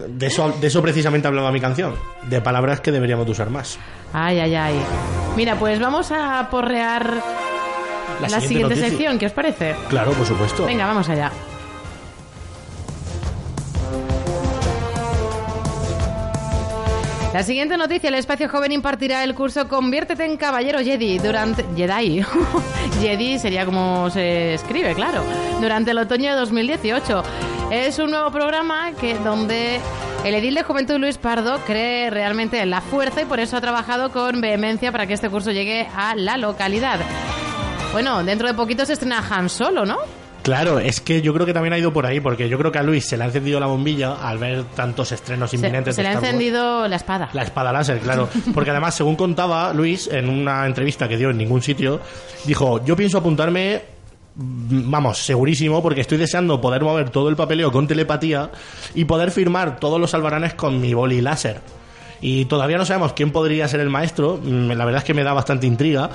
De 0.07 0.27
eso, 0.27 0.53
de 0.59 0.67
eso 0.67 0.81
precisamente 0.81 1.27
hablaba 1.27 1.51
mi 1.51 1.61
canción. 1.61 1.95
De 2.23 2.41
palabras 2.41 2.81
que 2.81 2.91
deberíamos 2.91 3.25
de 3.25 3.31
usar 3.31 3.49
más. 3.49 3.77
Ay, 4.13 4.39
ay, 4.39 4.55
ay. 4.55 4.79
Mira, 5.35 5.55
pues 5.55 5.79
vamos 5.79 6.11
a 6.11 6.47
porrear 6.49 7.21
la, 8.21 8.41
siguiente 8.41 8.75
sección, 8.75 9.17
¿qué 9.17 9.25
os 9.25 9.31
parece? 9.31 9.75
Claro, 9.89 10.11
por 10.11 10.25
supuesto. 10.25 10.65
Venga, 10.65 10.85
vamos 10.85 11.09
allá. 11.09 11.31
La 17.33 17.41
siguiente 17.41 17.77
noticia, 17.77 18.09
el 18.09 18.13
espacio 18.15 18.47
joven 18.47 18.71
impartirá 18.71 19.23
el 19.23 19.33
curso 19.33 19.67
Conviértete 19.67 20.23
en 20.23 20.37
caballero 20.37 20.77
Jedi 20.79 21.17
durante 21.17 21.65
Jedi. 21.75 22.23
Jedi 23.01 23.39
sería 23.39 23.65
como 23.65 24.11
se 24.11 24.53
escribe, 24.53 24.93
claro. 24.93 25.23
Durante 25.59 25.89
el 25.91 25.97
otoño 25.97 26.29
de 26.29 26.37
2018. 26.37 27.23
Es 27.71 27.97
un 27.97 28.11
nuevo 28.11 28.29
programa 28.29 28.91
que 28.91 29.17
donde 29.17 29.79
el 30.23 30.35
edil 30.35 30.53
de 30.53 30.61
Juventud 30.61 30.99
Luis 30.99 31.17
Pardo 31.17 31.57
cree 31.65 32.11
realmente 32.11 32.61
en 32.61 32.69
la 32.69 32.81
fuerza 32.81 33.23
y 33.23 33.25
por 33.25 33.39
eso 33.39 33.57
ha 33.57 33.61
trabajado 33.61 34.11
con 34.11 34.39
vehemencia 34.39 34.91
para 34.91 35.07
que 35.07 35.13
este 35.13 35.31
curso 35.31 35.49
llegue 35.49 35.87
a 35.95 36.13
la 36.13 36.37
localidad. 36.37 36.99
Bueno, 37.93 38.23
dentro 38.23 38.47
de 38.47 38.53
poquito 38.53 38.85
se 38.85 38.93
estrena 38.93 39.23
Han 39.27 39.49
Solo, 39.49 39.87
¿no? 39.87 39.97
Claro, 40.43 40.77
es 40.79 40.99
que 40.99 41.21
yo 41.21 41.33
creo 41.33 41.45
que 41.45 41.53
también 41.53 41.71
ha 41.73 41.77
ido 41.77 41.93
por 41.93 42.05
ahí, 42.05 42.19
porque 42.19 42.49
yo 42.49 42.57
creo 42.57 42.69
que 42.71 42.77
a 42.77 42.83
Luis 42.83 43.05
se 43.05 43.15
le 43.15 43.23
ha 43.23 43.27
encendido 43.27 43.59
la 43.61 43.65
bombilla 43.65 44.15
al 44.15 44.37
ver 44.37 44.65
tantos 44.75 45.11
estrenos 45.13 45.49
Se, 45.49 45.55
inminentes. 45.55 45.95
se 45.95 46.01
de 46.03 46.09
le 46.09 46.13
ha 46.13 46.17
encendido 46.19 46.85
la 46.89 46.97
espada. 46.97 47.29
La 47.31 47.43
espada 47.43 47.71
láser, 47.71 47.99
claro. 47.99 48.27
Porque 48.53 48.69
además, 48.71 48.93
según 48.93 49.15
contaba 49.15 49.73
Luis 49.73 50.07
en 50.11 50.27
una 50.29 50.65
entrevista 50.65 51.07
que 51.07 51.15
dio 51.15 51.29
en 51.29 51.37
ningún 51.37 51.61
sitio, 51.61 52.01
dijo, 52.43 52.83
yo 52.83 52.95
pienso 52.97 53.17
apuntarme, 53.19 53.83
mm, 54.35 54.91
vamos, 54.91 55.17
segurísimo, 55.19 55.81
porque 55.81 56.01
estoy 56.01 56.17
deseando 56.17 56.59
poder 56.59 56.83
mover 56.83 57.09
todo 57.09 57.29
el 57.29 57.37
papeleo 57.37 57.71
con 57.71 57.87
telepatía 57.87 58.51
y 58.95 59.05
poder 59.05 59.31
firmar 59.31 59.79
todos 59.79 59.97
los 59.97 60.13
albaranes 60.13 60.55
con 60.55 60.81
mi 60.81 60.93
boli 60.93 61.21
láser. 61.21 61.61
Y 62.19 62.45
todavía 62.45 62.77
no 62.77 62.85
sabemos 62.85 63.13
quién 63.13 63.31
podría 63.31 63.67
ser 63.69 63.79
el 63.79 63.89
maestro. 63.89 64.39
Mm, 64.43 64.71
La 64.71 64.83
verdad 64.83 64.99
es 64.99 65.03
que 65.05 65.13
me 65.13 65.23
da 65.23 65.31
bastante 65.31 65.67
intriga. 65.67 66.09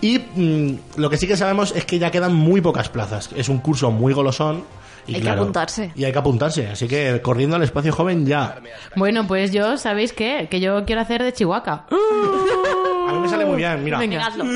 Y 0.00 0.18
mm, 0.18 0.78
lo 0.96 1.10
que 1.10 1.16
sí 1.16 1.26
que 1.26 1.36
sabemos 1.36 1.74
es 1.74 1.84
que 1.84 1.98
ya 1.98 2.10
quedan 2.10 2.34
muy 2.34 2.60
pocas 2.60 2.88
plazas. 2.88 3.30
Es 3.36 3.48
un 3.48 3.58
curso 3.58 3.90
muy 3.90 4.12
golosón. 4.12 4.64
Y 5.06 5.12
Hay 5.14 5.20
que 5.20 5.22
claro, 5.22 5.42
apuntarse. 5.42 5.90
Y 5.94 6.04
hay 6.04 6.12
que 6.12 6.18
apuntarse. 6.18 6.66
Así 6.68 6.86
que 6.86 7.20
corriendo 7.22 7.56
al 7.56 7.62
espacio 7.62 7.92
joven 7.92 8.26
ya. 8.26 8.58
Bueno, 8.94 9.26
pues 9.26 9.52
yo, 9.52 9.78
¿sabéis 9.78 10.12
qué? 10.12 10.48
Que 10.50 10.60
yo 10.60 10.84
quiero 10.84 11.00
hacer 11.00 11.22
de 11.22 11.32
Chihuahua. 11.32 11.86
A 13.08 13.12
mí 13.12 13.20
me 13.20 13.28
sale 13.28 13.46
muy 13.46 13.56
bien, 13.56 13.82
mira. 13.82 13.98
Venga. 13.98 14.26
Hazlo. 14.26 14.44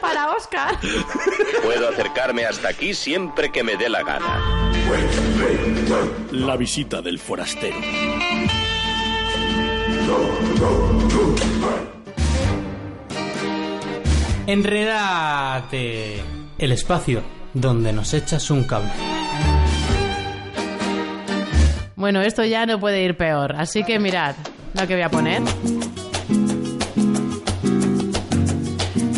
Para 0.00 0.30
Oscar. 0.32 0.76
Puedo 1.62 1.88
acercarme 1.88 2.44
hasta 2.44 2.68
aquí 2.70 2.92
siempre 2.92 3.52
que 3.52 3.62
me 3.62 3.76
dé 3.76 3.88
la 3.88 4.02
gana. 4.02 4.42
La 6.32 6.56
visita 6.56 7.00
del 7.02 7.18
forastero. 7.20 7.76
Enredate. 14.48 16.22
El 16.56 16.72
espacio 16.72 17.22
donde 17.52 17.92
nos 17.92 18.14
echas 18.14 18.50
un 18.50 18.64
cable. 18.64 18.88
Bueno, 21.94 22.22
esto 22.22 22.42
ya 22.46 22.64
no 22.64 22.80
puede 22.80 23.02
ir 23.02 23.14
peor. 23.14 23.56
Así 23.56 23.84
que 23.84 23.98
mirad 23.98 24.36
lo 24.72 24.86
que 24.86 24.94
voy 24.94 25.02
a 25.02 25.10
poner. 25.10 25.42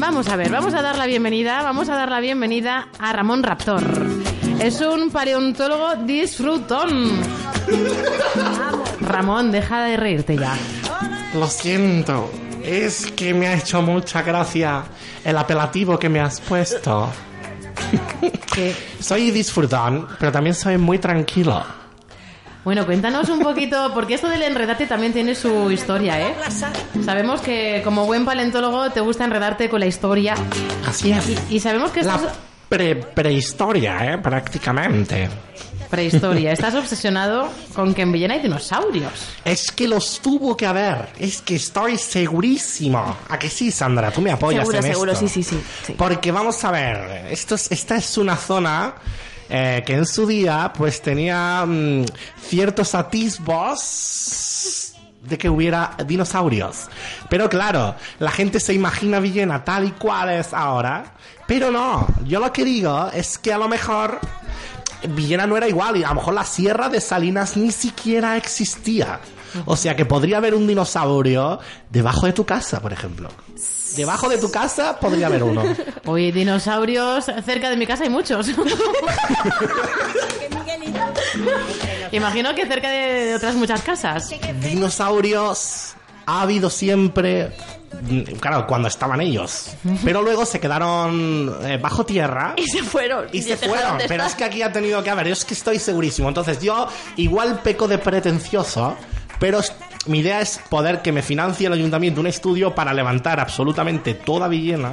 Vamos 0.01 0.29
a 0.29 0.35
ver, 0.35 0.51
vamos 0.51 0.75
a 0.75 0.83
dar 0.83 0.99
la 0.99 1.07
bienvenida, 1.07 1.63
vamos 1.63 1.89
a 1.89 1.95
dar 1.95 2.11
la 2.11 2.19
bienvenida 2.19 2.89
a 2.99 3.13
Ramón 3.13 3.45
Raptor. 3.45 3.85
Es 4.59 4.81
un 4.81 5.11
paleontólogo 5.11 5.95
disfrutón. 6.07 7.21
Ramón, 9.01 9.53
deja 9.53 9.85
de 9.85 9.97
reírte 9.97 10.37
ya. 10.37 10.57
Lo 11.35 11.47
siento. 11.47 12.29
Es 12.63 13.11
que 13.13 13.33
me 13.35 13.49
ha 13.49 13.55
hecho 13.55 13.83
mucha 13.83 14.23
gracia 14.23 14.83
el 15.25 15.37
apelativo 15.37 15.99
que 15.99 16.09
me 16.09 16.21
has 16.21 16.41
puesto. 16.41 17.11
Soy 19.01 19.31
disfrutón, 19.31 20.07
pero 20.19 20.31
también 20.33 20.55
soy 20.55 20.77
muy 20.79 20.99
tranquilo. 20.99 21.63
Bueno, 22.65 22.85
cuéntanos 22.85 23.29
un 23.31 23.41
poquito, 23.41 23.91
porque 23.95 24.15
esto 24.15 24.29
del 24.29 24.43
enredarte 24.43 24.87
también 24.87 25.15
tiene 25.15 25.35
su 25.35 25.71
historia, 25.71 26.21
¿eh? 26.21 26.35
Sabemos 27.05 27.41
que 27.41 27.81
como 27.83 28.05
buen 28.05 28.27
paleontólogo 28.27 28.91
te 28.91 29.01
gusta 29.01 29.25
enredarte 29.25 29.71
con 29.71 29.81
la 29.81 29.87
historia. 29.87 30.35
Así 30.87 31.11
es. 31.11 31.27
Y, 31.51 31.57
y 31.57 31.61
sabemos 31.61 31.91
que 31.91 32.03
La 32.03 32.17
estás... 32.17 32.35
pre- 32.69 32.97
prehistoria, 32.97 34.13
¿eh? 34.13 34.19
Prácticamente. 34.19 35.31
Prehistoria. 35.91 36.53
Estás 36.53 36.75
obsesionado 36.75 37.49
con 37.75 37.93
que 37.95 38.03
en 38.03 38.13
Villena 38.13 38.35
hay 38.35 38.41
dinosaurios. 38.41 39.13
Es 39.45 39.71
que 39.73 39.89
los 39.89 40.21
tuvo 40.21 40.57
que 40.57 40.67
haber. 40.67 41.09
Es 41.19 41.43
que 41.43 41.57
estoy 41.57 41.99
segurísimo. 41.99 43.17
¿A 43.29 43.39
que 43.39 43.51
sí, 43.51 43.71
Sandra? 43.71 44.11
Tú 44.11 44.21
me 44.21 44.31
apoyas 44.31 44.61
Seguro, 44.61 44.79
en 44.79 44.85
seguro, 44.85 45.13
esto. 45.13 45.27
sí, 45.29 45.43
sí, 45.43 45.57
sí, 45.57 45.63
sí. 45.87 45.95
Porque 45.99 46.31
vamos 46.33 46.63
a 46.65 46.71
ver, 46.71 47.27
esto 47.31 47.55
es- 47.57 47.71
esta 47.73 47.97
es 47.97 48.17
una 48.19 48.37
zona 48.37 48.95
eh, 49.53 49.83
que 49.85 49.95
en 49.95 50.07
su 50.07 50.27
día 50.29 50.73
pues 50.77 51.03
tenía 51.03 51.65
mm, 51.67 52.05
ciertos 52.41 52.95
atisbos 52.95 54.93
de 55.23 55.37
que 55.37 55.51
hubiera 55.51 55.97
dinosaurios. 56.07 56.87
Pero 57.29 57.49
claro, 57.49 57.95
la 58.21 58.31
gente 58.31 58.61
se 58.61 58.73
imagina 58.75 59.21
Villena 59.21 59.65
tal 59.65 59.85
y 59.87 59.91
cual 59.93 60.31
es 60.31 60.55
ahora. 60.55 61.15
Pero 61.47 61.71
no, 61.71 62.07
yo 62.25 62.39
lo 62.41 62.53
que 62.53 62.65
digo 62.65 63.11
es 63.13 63.37
que 63.39 63.53
a 63.53 63.59
lo 63.59 63.69
mejor 63.69 64.21
Villena 65.09 65.47
no 65.47 65.57
era 65.57 65.69
igual 65.69 65.97
y 65.97 66.05
a 66.05 66.09
lo 66.09 66.17
mejor 66.17 66.35
la 66.35 66.45
sierra 66.45 66.89
de 66.89 67.01
Salinas 67.01 67.57
ni 67.57 67.73
siquiera 67.73 68.37
existía. 68.37 69.21
O 69.65 69.77
sea 69.77 69.97
que 69.97 70.05
podría 70.07 70.37
haber 70.37 70.55
un 70.55 70.67
dinosaurio 70.67 71.59
debajo 71.91 72.27
de 72.27 72.33
tu 72.33 72.45
casa, 72.47 72.81
por 72.81 72.93
ejemplo. 72.93 73.29
Debajo 73.97 74.29
de 74.29 74.39
tu 74.39 74.51
casa 74.51 75.01
podría 75.01 75.27
haber 75.27 75.43
uno. 75.43 75.65
Oye, 76.07 76.31
dinosaurios 76.31 77.25
cerca 77.45 77.71
de 77.71 77.77
mi 77.77 77.87
casa 77.87 78.05
hay 78.05 78.11
muchos. 78.11 78.49
Imagino 82.13 82.55
que 82.55 82.67
cerca 82.67 82.89
de, 82.91 83.25
de 83.27 83.35
otras 83.35 83.55
muchas 83.57 83.83
casas. 83.83 84.31
Dinosaurios 84.61 85.95
ha 86.31 86.43
habido 86.43 86.71
siempre, 86.71 87.51
mm, 88.03 88.21
claro, 88.39 88.67
cuando 88.67 88.87
estaban 88.89 89.21
ellos. 89.21 89.75
Pero 90.05 90.23
luego 90.23 90.47
se 90.47 90.61
quedaron 90.61 91.57
eh, 91.63 91.77
bajo 91.77 92.07
tierra. 92.07 92.55
Y 92.57 92.67
se 92.67 92.83
fueron. 92.83 93.27
Y 93.33 93.43
se 93.43 93.57
dejaron 93.57 93.75
fueron, 93.75 93.99
pero 94.07 94.25
es 94.25 94.35
que 94.35 94.45
aquí 94.45 94.63
ha 94.63 94.73
tenido 94.73 95.03
que 95.03 95.11
haber, 95.11 95.27
yo 95.27 95.33
es 95.33 95.45
que 95.45 95.55
estoy 95.55 95.79
segurísimo. 95.79 96.29
Entonces 96.29 96.61
yo 96.61 96.87
igual 97.17 97.61
peco 97.63 97.89
de 97.89 97.99
pretencioso, 97.99 98.97
pero 99.41 99.61
mi 100.07 100.21
idea 100.21 100.41
es 100.41 100.61
poder 100.69 101.03
que 101.03 101.11
me 101.11 101.23
financie 101.23 101.67
el 101.67 101.73
ayuntamiento 101.73 102.21
un 102.21 102.29
estudio 102.29 102.75
para 102.75 102.95
levantar 102.95 103.41
absolutamente 103.41 104.15
toda 104.15 104.47
Villena 104.47 104.93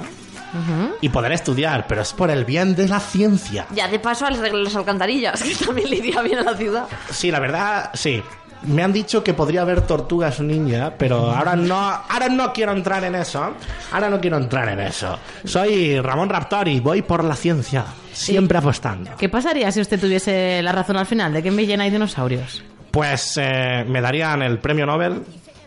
y 1.01 1.09
poder 1.09 1.33
estudiar, 1.33 1.85
pero 1.87 2.01
es 2.01 2.13
por 2.13 2.31
el 2.31 2.45
bien 2.45 2.75
de 2.75 2.87
la 2.87 2.99
ciencia. 2.99 3.67
Ya 3.75 3.87
de 3.87 3.99
paso 3.99 4.25
al 4.25 4.35
arreglar 4.35 4.63
las 4.63 4.75
alcantarillas, 4.75 5.43
que 5.43 5.53
también 5.53 5.89
le 5.89 5.97
iría 5.97 6.21
bien 6.23 6.39
a 6.39 6.43
la 6.43 6.57
ciudad. 6.57 6.87
Sí, 7.11 7.29
la 7.29 7.39
verdad, 7.39 7.91
sí. 7.93 8.23
Me 8.63 8.83
han 8.83 8.91
dicho 8.91 9.23
que 9.23 9.33
podría 9.33 9.61
haber 9.61 9.81
tortugas 9.81 10.39
ninja, 10.39 10.93
pero 10.97 11.31
ahora 11.31 11.55
no, 11.55 11.75
ahora 11.77 12.27
no 12.29 12.51
quiero 12.53 12.71
entrar 12.71 13.03
en 13.03 13.15
eso. 13.15 13.53
Ahora 13.91 14.09
no 14.09 14.19
quiero 14.19 14.37
entrar 14.37 14.67
en 14.69 14.79
eso. 14.79 15.17
Soy 15.45 15.99
Ramón 16.01 16.29
Raptor 16.29 16.67
y 16.67 16.79
voy 16.79 17.01
por 17.01 17.23
la 17.23 17.35
ciencia, 17.35 17.85
siempre 18.11 18.57
apostando. 18.57 19.11
¿Qué 19.17 19.29
pasaría 19.29 19.71
si 19.71 19.81
usted 19.81 19.99
tuviese 19.99 20.61
la 20.63 20.71
razón 20.71 20.97
al 20.97 21.05
final 21.05 21.33
de 21.33 21.43
que 21.43 21.49
en 21.49 21.55
Villena 21.55 21.83
hay 21.83 21.91
dinosaurios? 21.91 22.63
Pues 22.91 23.37
eh, 23.39 23.85
me 23.87 24.01
darían 24.01 24.41
el 24.41 24.59
premio 24.59 24.85
Nobel. 24.85 25.23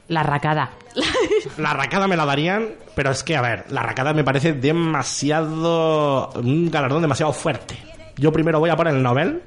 La 0.08 0.22
racada. 0.22 0.70
La 1.56 1.72
racada 1.72 2.08
me 2.08 2.16
la 2.16 2.24
darían, 2.24 2.70
pero 2.94 3.10
es 3.12 3.22
que, 3.22 3.36
a 3.36 3.40
ver, 3.40 3.64
la 3.70 3.82
racada 3.82 4.12
me 4.12 4.24
parece 4.24 4.52
demasiado. 4.52 6.30
un 6.34 6.70
galardón 6.70 7.00
demasiado 7.02 7.32
fuerte. 7.32 7.78
Yo 8.16 8.32
primero 8.32 8.58
voy 8.58 8.70
a 8.70 8.76
por 8.76 8.88
el 8.88 9.02
Nobel 9.02 9.42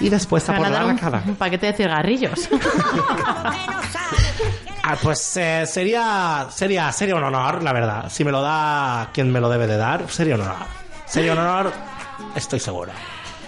y 0.00 0.08
después 0.08 0.48
a 0.48 0.56
por 0.56 0.68
la 0.68 0.86
un, 0.86 0.98
un 1.28 1.36
paquete 1.36 1.66
de 1.66 1.72
cigarrillos. 1.74 2.48
Ah, 4.82 4.96
pues 5.00 5.36
eh, 5.36 5.66
sería, 5.66 6.46
sería, 6.50 6.90
sería 6.90 7.14
un 7.14 7.22
honor, 7.22 7.62
la 7.62 7.72
verdad. 7.72 8.10
Si 8.10 8.24
me 8.24 8.32
lo 8.32 8.40
da 8.40 9.10
quien 9.12 9.30
me 9.30 9.38
lo 9.38 9.48
debe 9.48 9.66
de 9.66 9.76
dar, 9.76 10.10
sería 10.10 10.34
un 10.34 10.40
honor. 10.40 10.66
Sería 11.06 11.32
un 11.32 11.38
honor, 11.38 11.72
estoy 12.34 12.58
seguro. 12.58 12.90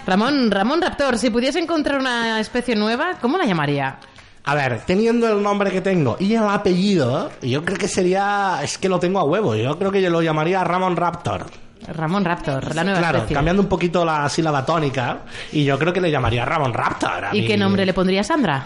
Ramón, 0.07 0.51
Ramón 0.51 0.83
Raptor, 0.83 1.19
si 1.19 1.31
pudiese 1.31 1.59
encontrar 1.59 1.99
una 1.99 2.39
especie 2.39 2.77
nueva, 2.77 3.15
¿cómo 3.21 3.39
la 3.39 3.47
llamaría? 3.47 3.99
A 4.45 4.55
ver, 4.55 4.83
teniendo 4.87 5.29
el 5.33 5.43
nombre 5.43 5.71
que 5.71 5.81
tengo 5.81 6.17
y 6.19 6.35
el 6.35 6.43
apellido, 6.43 7.31
yo 7.43 7.65
creo 7.65 7.79
que 7.79 7.89
sería. 7.89 8.59
Es 8.63 8.77
que 8.77 8.89
lo 8.89 8.99
tengo 8.99 9.21
a 9.21 9.25
huevo. 9.25 9.55
Yo 9.55 9.79
creo 9.79 9.93
que 9.93 10.03
yo 10.03 10.11
lo 10.11 10.21
llamaría 10.21 10.63
Ramon 10.65 10.97
Raptor. 10.97 11.47
Ramón 11.89 12.25
Raptor, 12.25 12.75
la 12.75 12.85
nueva 12.85 12.99
Claro, 13.01 13.19
especie. 13.19 13.35
cambiando 13.35 13.63
un 13.63 13.69
poquito 13.69 14.05
la 14.05 14.29
sílaba 14.29 14.65
tónica. 14.65 15.19
Y 15.53 15.65
yo 15.65 15.79
creo 15.79 15.93
que 15.93 16.01
le 16.01 16.11
llamaría 16.11 16.45
Ramon 16.45 16.73
Raptor. 16.73 17.25
a 17.27 17.37
¿Y 17.37 17.43
mí. 17.43 17.47
qué 17.47 17.57
nombre 17.57 17.85
le 17.87 17.93
pondría 17.93 18.23
Sandra? 18.23 18.65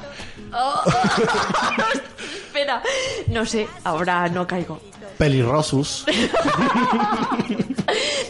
Oh. 0.53 0.81
Espera, 2.47 2.81
no 3.29 3.45
sé, 3.45 3.67
ahora 3.85 4.29
no 4.29 4.47
caigo. 4.47 4.81
Pelirrosus. 5.19 6.05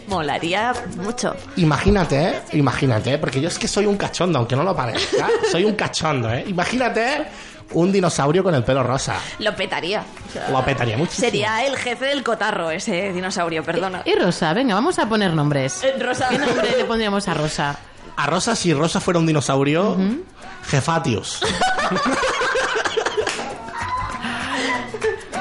Molaría 0.08 0.72
mucho. 0.98 1.34
Imagínate, 1.56 2.28
¿eh? 2.28 2.42
Imagínate, 2.52 3.18
porque 3.18 3.40
yo 3.40 3.48
es 3.48 3.58
que 3.58 3.68
soy 3.68 3.86
un 3.86 3.96
cachondo, 3.96 4.38
aunque 4.38 4.56
no 4.56 4.62
lo 4.62 4.74
parezca. 4.74 5.28
Soy 5.50 5.64
un 5.64 5.74
cachondo, 5.74 6.32
¿eh? 6.32 6.44
Imagínate 6.46 7.24
un 7.72 7.92
dinosaurio 7.92 8.42
con 8.44 8.54
el 8.54 8.62
pelo 8.64 8.82
rosa. 8.82 9.16
Lo 9.38 9.54
petaría. 9.54 10.04
O 10.28 10.32
sea, 10.32 10.48
Lo 10.50 10.64
petaría 10.64 10.96
muchísimo. 10.96 11.26
Sería 11.26 11.64
el 11.66 11.76
jefe 11.76 12.06
del 12.06 12.22
cotarro, 12.22 12.70
ese 12.70 13.12
dinosaurio, 13.12 13.62
perdona. 13.64 14.02
Y 14.04 14.14
Rosa, 14.14 14.52
venga, 14.54 14.74
vamos 14.74 14.98
a 14.98 15.08
poner 15.08 15.32
nombres. 15.34 15.82
Eh, 15.82 15.94
Rosa. 16.00 16.28
¿Qué 16.28 16.38
nombre 16.38 16.76
le 16.76 16.84
pondríamos 16.84 17.26
a 17.28 17.34
Rosa? 17.34 17.76
A 18.16 18.26
Rosa, 18.26 18.56
si 18.56 18.72
Rosa 18.72 19.00
fuera 19.00 19.20
un 19.20 19.26
dinosaurio, 19.26 19.96
Jefatius. 20.68 21.40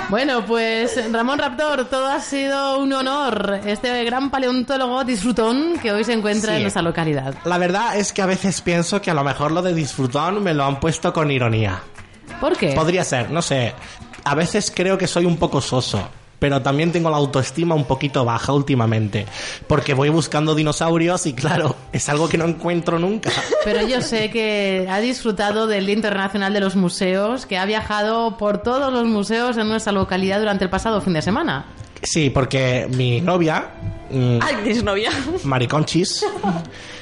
Bueno, 0.08 0.46
pues 0.46 1.00
Ramón 1.12 1.40
Raptor, 1.40 1.86
todo 1.86 2.06
ha 2.08 2.20
sido 2.20 2.78
un 2.78 2.94
honor. 2.94 3.60
Este 3.66 4.04
gran 4.04 4.30
paleontólogo 4.30 5.04
disfrutón 5.04 5.80
que 5.82 5.92
hoy 5.92 6.04
se 6.04 6.14
encuentra 6.14 6.52
Sí. 6.52 6.58
en 6.58 6.62
nuestra 6.62 6.84
localidad. 6.84 7.34
La 7.44 7.58
verdad 7.58 7.98
es 7.98 8.14
que 8.14 8.22
a 8.22 8.28
veces 8.28 8.62
pienso 8.62 9.02
que 9.02 9.10
a 9.10 9.16
lo 9.16 9.24
mejor 9.24 9.52
lo 9.52 9.64
de 9.64 9.74
disfrutón 9.74 10.44
me 10.44 10.54
lo 10.54 10.64
han 10.66 10.80
puesto 10.80 11.12
con 11.12 11.32
ironía. 11.32 11.82
¿Por 12.40 12.58
qué? 12.58 12.74
Podría 12.74 13.04
ser, 13.04 13.32
no 13.32 13.42
sé. 13.42 13.74
A 14.24 14.36
veces 14.36 14.72
creo 14.74 14.98
que 14.98 15.08
soy 15.08 15.26
un 15.26 15.38
poco 15.38 15.62
soso. 15.62 16.10
Pero 16.38 16.62
también 16.62 16.92
tengo 16.92 17.10
la 17.10 17.18
autoestima 17.18 17.76
un 17.76 17.86
poquito 17.86 18.26
baja 18.26 18.52
últimamente. 18.52 19.26
Porque 19.68 19.94
voy 19.94 20.10
buscando 20.10 20.54
dinosaurios 20.54 21.26
y 21.26 21.34
claro, 21.34 21.76
es 21.94 22.10
algo 22.10 22.28
que 22.28 22.38
no 22.38 22.46
encuentro 22.46 23.00
nunca. 23.00 23.32
Pero 23.64 23.88
yo 23.88 24.02
sé 24.02 24.30
que 24.30 24.86
ha 24.90 25.00
disfrutado 25.00 25.66
del 25.66 25.86
Día 25.86 25.96
Internacional 25.96 26.54
de 26.54 26.60
los 26.60 26.76
Museos, 26.76 27.46
que 27.46 27.58
ha 27.58 27.66
viajado 27.66 28.38
por 28.38 28.58
todos 28.60 28.92
los 28.92 29.06
museos 29.06 29.58
en 29.58 29.70
nuestra 29.70 29.94
localidad 29.94 30.40
durante 30.40 30.66
el 30.66 30.70
pasado 30.70 31.02
fin 31.02 31.14
de 31.14 31.22
semana. 31.22 31.66
Sí, 32.06 32.30
porque 32.30 32.88
mi 32.96 33.20
novia, 33.22 33.70
mm, 34.12 34.38
Ay, 34.42 34.56
tienes 34.64 34.84
novia. 34.84 35.10
Mariconchis, 35.44 36.26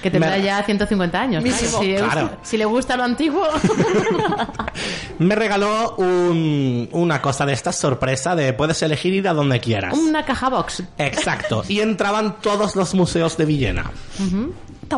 Que 0.02 0.12
tendrá 0.12 0.32
Me- 0.38 0.44
ya 0.44 0.62
150 0.64 1.20
años. 1.22 1.44
Mínimo. 1.44 1.62
Si, 1.80 1.86
le 1.88 2.02
gusta, 2.02 2.12
Claro. 2.12 2.38
si 2.44 2.58
le 2.58 2.66
gusta 2.66 2.98
lo 2.98 3.04
antiguo. 3.04 3.48
me 5.20 5.36
regaló 5.36 5.96
un- 5.98 6.90
una 6.92 7.22
cosa 7.22 7.46
de 7.46 7.54
esta 7.54 7.72
sorpresa 7.72 8.36
de 8.36 8.54
puedes 8.54 8.82
elegir 8.82 9.14
ir 9.14 9.28
a 9.28 9.34
donde 9.34 9.60
quieras. 9.60 9.98
Una 9.98 10.26
caja 10.26 10.50
box. 10.50 10.84
Exacto. 10.98 11.64
Y 11.68 11.80
entraban 11.80 12.38
todos 12.42 12.76
los 12.76 12.94
museos 12.96 13.38
de 13.38 13.46
Villena. 13.46 13.92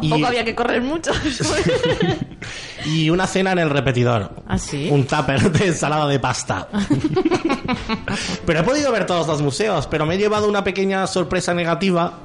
Tampoco 0.01 0.17
Y- 0.19 0.25
había 0.25 0.43
que 0.45 0.53
correr 0.55 0.81
mucho. 0.81 1.12
Y 2.86 3.10
una 3.10 3.25
cena 3.25 3.51
en 3.53 3.58
el 3.60 3.69
repetidor. 3.71 4.43
¿Ah, 4.47 4.60
sí? 4.60 4.89
Un 4.91 5.05
tupper 5.08 5.51
de 5.51 5.67
ensalada 5.67 6.08
de 6.08 6.19
pasta. 6.19 6.67
pero 8.45 8.60
he 8.60 8.63
podido 8.63 8.91
ver 8.91 9.08
todos 9.08 9.25
los 9.25 9.41
museos, 9.41 9.88
pero 9.88 10.05
me 10.05 10.13
he 10.15 10.17
llevado 10.19 10.47
una 10.47 10.63
pequeña 10.63 11.08
sorpresa 11.08 11.55
negativa, 11.55 12.19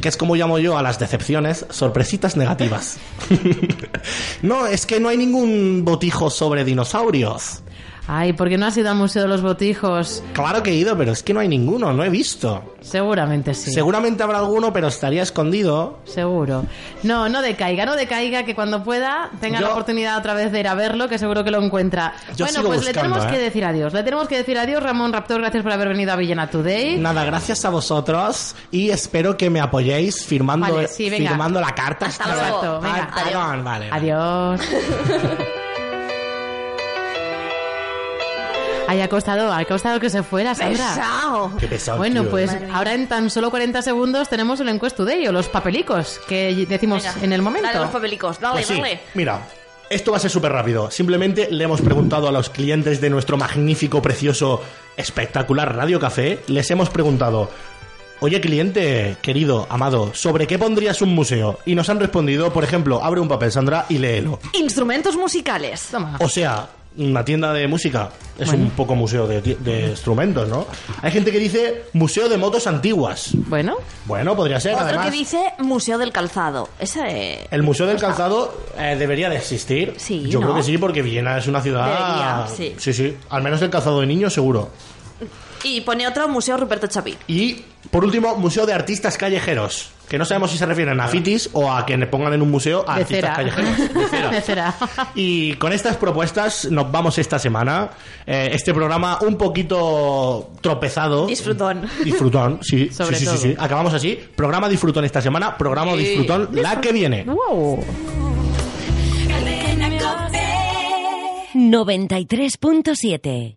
que 0.00 0.08
es 0.08 0.16
como 0.16 0.36
llamo 0.36 0.60
yo 0.60 0.78
a 0.78 0.82
las 0.82 1.00
decepciones, 1.00 1.66
sorpresitas 1.70 2.36
negativas. 2.36 2.98
no, 4.42 4.66
es 4.68 4.86
que 4.86 5.00
no 5.00 5.08
hay 5.08 5.16
ningún 5.16 5.82
botijo 5.84 6.30
sobre 6.30 6.64
dinosaurios. 6.64 7.62
Ay, 8.08 8.32
¿por 8.32 8.48
qué 8.48 8.58
no 8.58 8.66
has 8.66 8.76
ido 8.76 8.90
al 8.90 8.96
Museo 8.96 9.22
de 9.22 9.28
los 9.28 9.42
Botijos? 9.42 10.24
Claro 10.32 10.62
que 10.62 10.70
he 10.70 10.74
ido, 10.74 10.96
pero 10.98 11.12
es 11.12 11.22
que 11.22 11.32
no 11.32 11.38
hay 11.40 11.46
ninguno, 11.48 11.92
no 11.92 12.02
he 12.02 12.10
visto. 12.10 12.74
Seguramente 12.80 13.54
sí. 13.54 13.70
Seguramente 13.72 14.24
habrá 14.24 14.38
alguno, 14.38 14.72
pero 14.72 14.88
estaría 14.88 15.22
escondido. 15.22 16.00
Seguro. 16.04 16.64
No, 17.04 17.28
no 17.28 17.40
decaiga, 17.42 17.86
no 17.86 17.94
decaiga, 17.94 18.42
que 18.42 18.56
cuando 18.56 18.82
pueda 18.82 19.30
tenga 19.40 19.60
Yo- 19.60 19.66
la 19.66 19.72
oportunidad 19.72 20.18
otra 20.18 20.34
vez 20.34 20.50
de 20.50 20.58
ir 20.60 20.66
a 20.68 20.74
verlo, 20.74 21.08
que 21.08 21.16
seguro 21.16 21.44
que 21.44 21.52
lo 21.52 21.62
encuentra. 21.62 22.12
Yo 22.36 22.44
bueno, 22.44 22.62
pues 22.64 22.80
le 22.80 22.86
buscando, 22.92 23.00
tenemos 23.14 23.24
¿eh? 23.24 23.36
que 23.36 23.42
decir 23.42 23.64
adiós. 23.64 23.92
Le 23.92 24.02
tenemos 24.02 24.26
que 24.26 24.36
decir 24.36 24.58
adiós, 24.58 24.82
Ramón 24.82 25.12
Raptor, 25.12 25.40
gracias 25.40 25.62
por 25.62 25.70
haber 25.70 25.88
venido 25.88 26.12
a 26.12 26.16
Villena 26.16 26.50
Today. 26.50 26.98
Nada, 26.98 27.24
gracias 27.24 27.64
a 27.64 27.70
vosotros 27.70 28.56
y 28.72 28.90
espero 28.90 29.36
que 29.36 29.48
me 29.48 29.60
apoyéis 29.60 30.26
firmando, 30.26 30.74
Vale, 30.74 30.88
sí, 30.88 31.08
firmando 31.08 31.60
la 31.60 31.72
carta. 31.72 32.06
Hasta 32.06 32.34
luego. 32.34 32.80
venga. 32.80 33.08
Perdón, 33.14 33.62
vale. 33.64 33.88
Adiós. 33.92 34.60
Ay, 38.92 39.00
ha 39.00 39.08
costado, 39.08 39.52
ha 39.52 39.64
costado 39.64 39.98
que 40.00 40.10
se 40.10 40.22
fuera, 40.22 40.54
Sandra. 40.54 40.86
Pesao. 40.94 41.56
Qué 41.58 41.66
pesado, 41.66 41.98
Bueno, 41.98 42.22
tío. 42.22 42.30
pues 42.30 42.46
Madre 42.52 42.66
mía. 42.66 42.76
ahora 42.76 42.92
en 42.94 43.08
tan 43.08 43.30
solo 43.30 43.50
40 43.50 43.80
segundos 43.82 44.28
tenemos 44.28 44.60
el 44.60 44.68
Enquest 44.68 44.96
Today 44.96 45.26
o 45.28 45.32
los 45.32 45.48
papelicos 45.48 46.20
que 46.28 46.66
decimos 46.68 47.02
Venga, 47.02 47.16
en 47.24 47.32
el 47.32 47.40
momento. 47.42 47.68
Dale 47.68 47.80
los 47.80 47.90
papelicos, 47.90 48.38
dale, 48.38 48.54
Pues 48.56 48.66
sí, 48.66 48.74
dale. 48.80 49.00
mira, 49.14 49.40
esto 49.88 50.10
va 50.10 50.18
a 50.18 50.20
ser 50.20 50.30
súper 50.30 50.52
rápido. 50.52 50.90
Simplemente 50.90 51.48
le 51.50 51.64
hemos 51.64 51.80
preguntado 51.80 52.28
a 52.28 52.32
los 52.32 52.50
clientes 52.50 53.00
de 53.00 53.08
nuestro 53.10 53.36
magnífico, 53.38 54.02
precioso, 54.02 54.60
espectacular 54.96 55.74
Radio 55.74 55.98
Café, 55.98 56.40
les 56.48 56.70
hemos 56.70 56.90
preguntado, 56.90 57.48
oye 58.20 58.40
cliente, 58.40 59.16
querido, 59.22 59.66
amado, 59.70 60.12
¿sobre 60.14 60.46
qué 60.46 60.58
pondrías 60.58 61.02
un 61.02 61.14
museo? 61.14 61.58
Y 61.66 61.74
nos 61.74 61.88
han 61.88 61.98
respondido, 61.98 62.52
por 62.52 62.62
ejemplo, 62.64 63.02
abre 63.02 63.20
un 63.20 63.28
papel, 63.28 63.50
Sandra, 63.52 63.86
y 63.88 63.98
léelo. 63.98 64.38
Instrumentos 64.54 65.16
musicales. 65.16 65.88
Toma. 65.90 66.16
O 66.20 66.28
sea, 66.28 66.68
una 66.96 67.24
tienda 67.24 67.52
de 67.52 67.66
música 67.68 68.10
es 68.38 68.52
un 68.52 68.70
poco 68.70 68.94
museo 68.94 69.26
de, 69.26 69.88
instrumentos, 69.90 70.48
¿no? 70.48 70.66
Hay 71.00 71.10
gente 71.10 71.30
que 71.30 71.38
dice 71.38 71.84
museo 71.92 72.28
de 72.28 72.36
motos 72.36 72.66
antiguas. 72.66 73.30
Bueno, 73.34 73.76
Bueno, 74.06 74.34
podría 74.36 74.60
ser, 74.60 74.74
Otro 74.74 74.86
además. 74.86 75.06
que 75.06 75.12
dice 75.12 75.42
Museo 75.58 75.98
del 75.98 76.12
Calzado. 76.12 76.68
Ese. 76.78 77.46
El 77.50 77.62
Museo 77.62 77.86
del 77.86 77.98
Calzado 77.98 78.56
eh, 78.78 78.96
debería 78.98 79.28
de 79.28 79.36
existir. 79.36 79.94
Sí, 79.96 80.28
Yo 80.28 80.40
¿no? 80.40 80.46
creo 80.46 80.56
que 80.56 80.62
sí, 80.62 80.78
porque 80.78 81.02
Villena 81.02 81.38
es 81.38 81.46
una 81.46 81.60
ciudad... 81.60 81.86
Debería, 81.86 82.46
sí. 82.54 82.74
Sí, 82.78 82.92
sí. 82.92 83.16
Al 83.30 83.42
menos 83.42 83.62
el 83.62 83.70
calzado 83.70 84.00
de 84.00 84.06
niños, 84.06 84.32
seguro. 84.32 84.70
Y 85.64 85.80
pone 85.82 86.06
otro 86.08 86.28
Museo 86.28 86.56
Ruperto 86.56 86.86
Chapí. 86.86 87.16
Y, 87.28 87.62
por 87.90 88.04
último, 88.04 88.34
Museo 88.36 88.66
de 88.66 88.72
Artistas 88.72 89.16
Callejeros. 89.16 89.90
Que 90.08 90.18
no 90.18 90.26
sabemos 90.26 90.50
si 90.50 90.58
se 90.58 90.66
refieren 90.66 91.00
a 91.00 91.08
fitis 91.08 91.48
o 91.54 91.72
a 91.72 91.86
que 91.86 91.96
le 91.96 92.06
pongan 92.06 92.34
en 92.34 92.42
un 92.42 92.50
museo 92.50 92.84
a 92.86 92.96
de 92.96 93.00
artistas 93.02 93.20
cera. 93.20 93.34
callejeros. 93.34 93.78
De 93.94 94.08
cera. 94.08 94.28
De 94.30 94.40
cera. 94.42 94.74
Y 95.14 95.54
con 95.54 95.72
estas 95.72 95.96
propuestas 95.96 96.66
nos 96.70 96.92
vamos 96.92 97.16
esta 97.16 97.38
semana. 97.38 97.88
Eh, 98.26 98.50
este 98.52 98.74
programa 98.74 99.18
un 99.22 99.38
poquito 99.38 100.50
tropezado. 100.60 101.26
Disfrutón. 101.26 101.88
Disfrutón, 102.04 102.58
sí. 102.62 102.90
Sobre 102.90 103.16
sí, 103.16 103.24
sí, 103.24 103.38
sí. 103.38 103.54
Acabamos 103.58 103.94
así. 103.94 104.18
Programa 104.36 104.68
disfrutón 104.68 105.06
esta 105.06 105.22
semana. 105.22 105.56
Programa 105.56 105.92
Sí. 105.92 105.98
disfrutón 105.98 106.50
la 106.52 106.78
que 106.78 106.92
viene. 106.92 107.24
wow. 107.24 107.82
93.7 111.54 113.56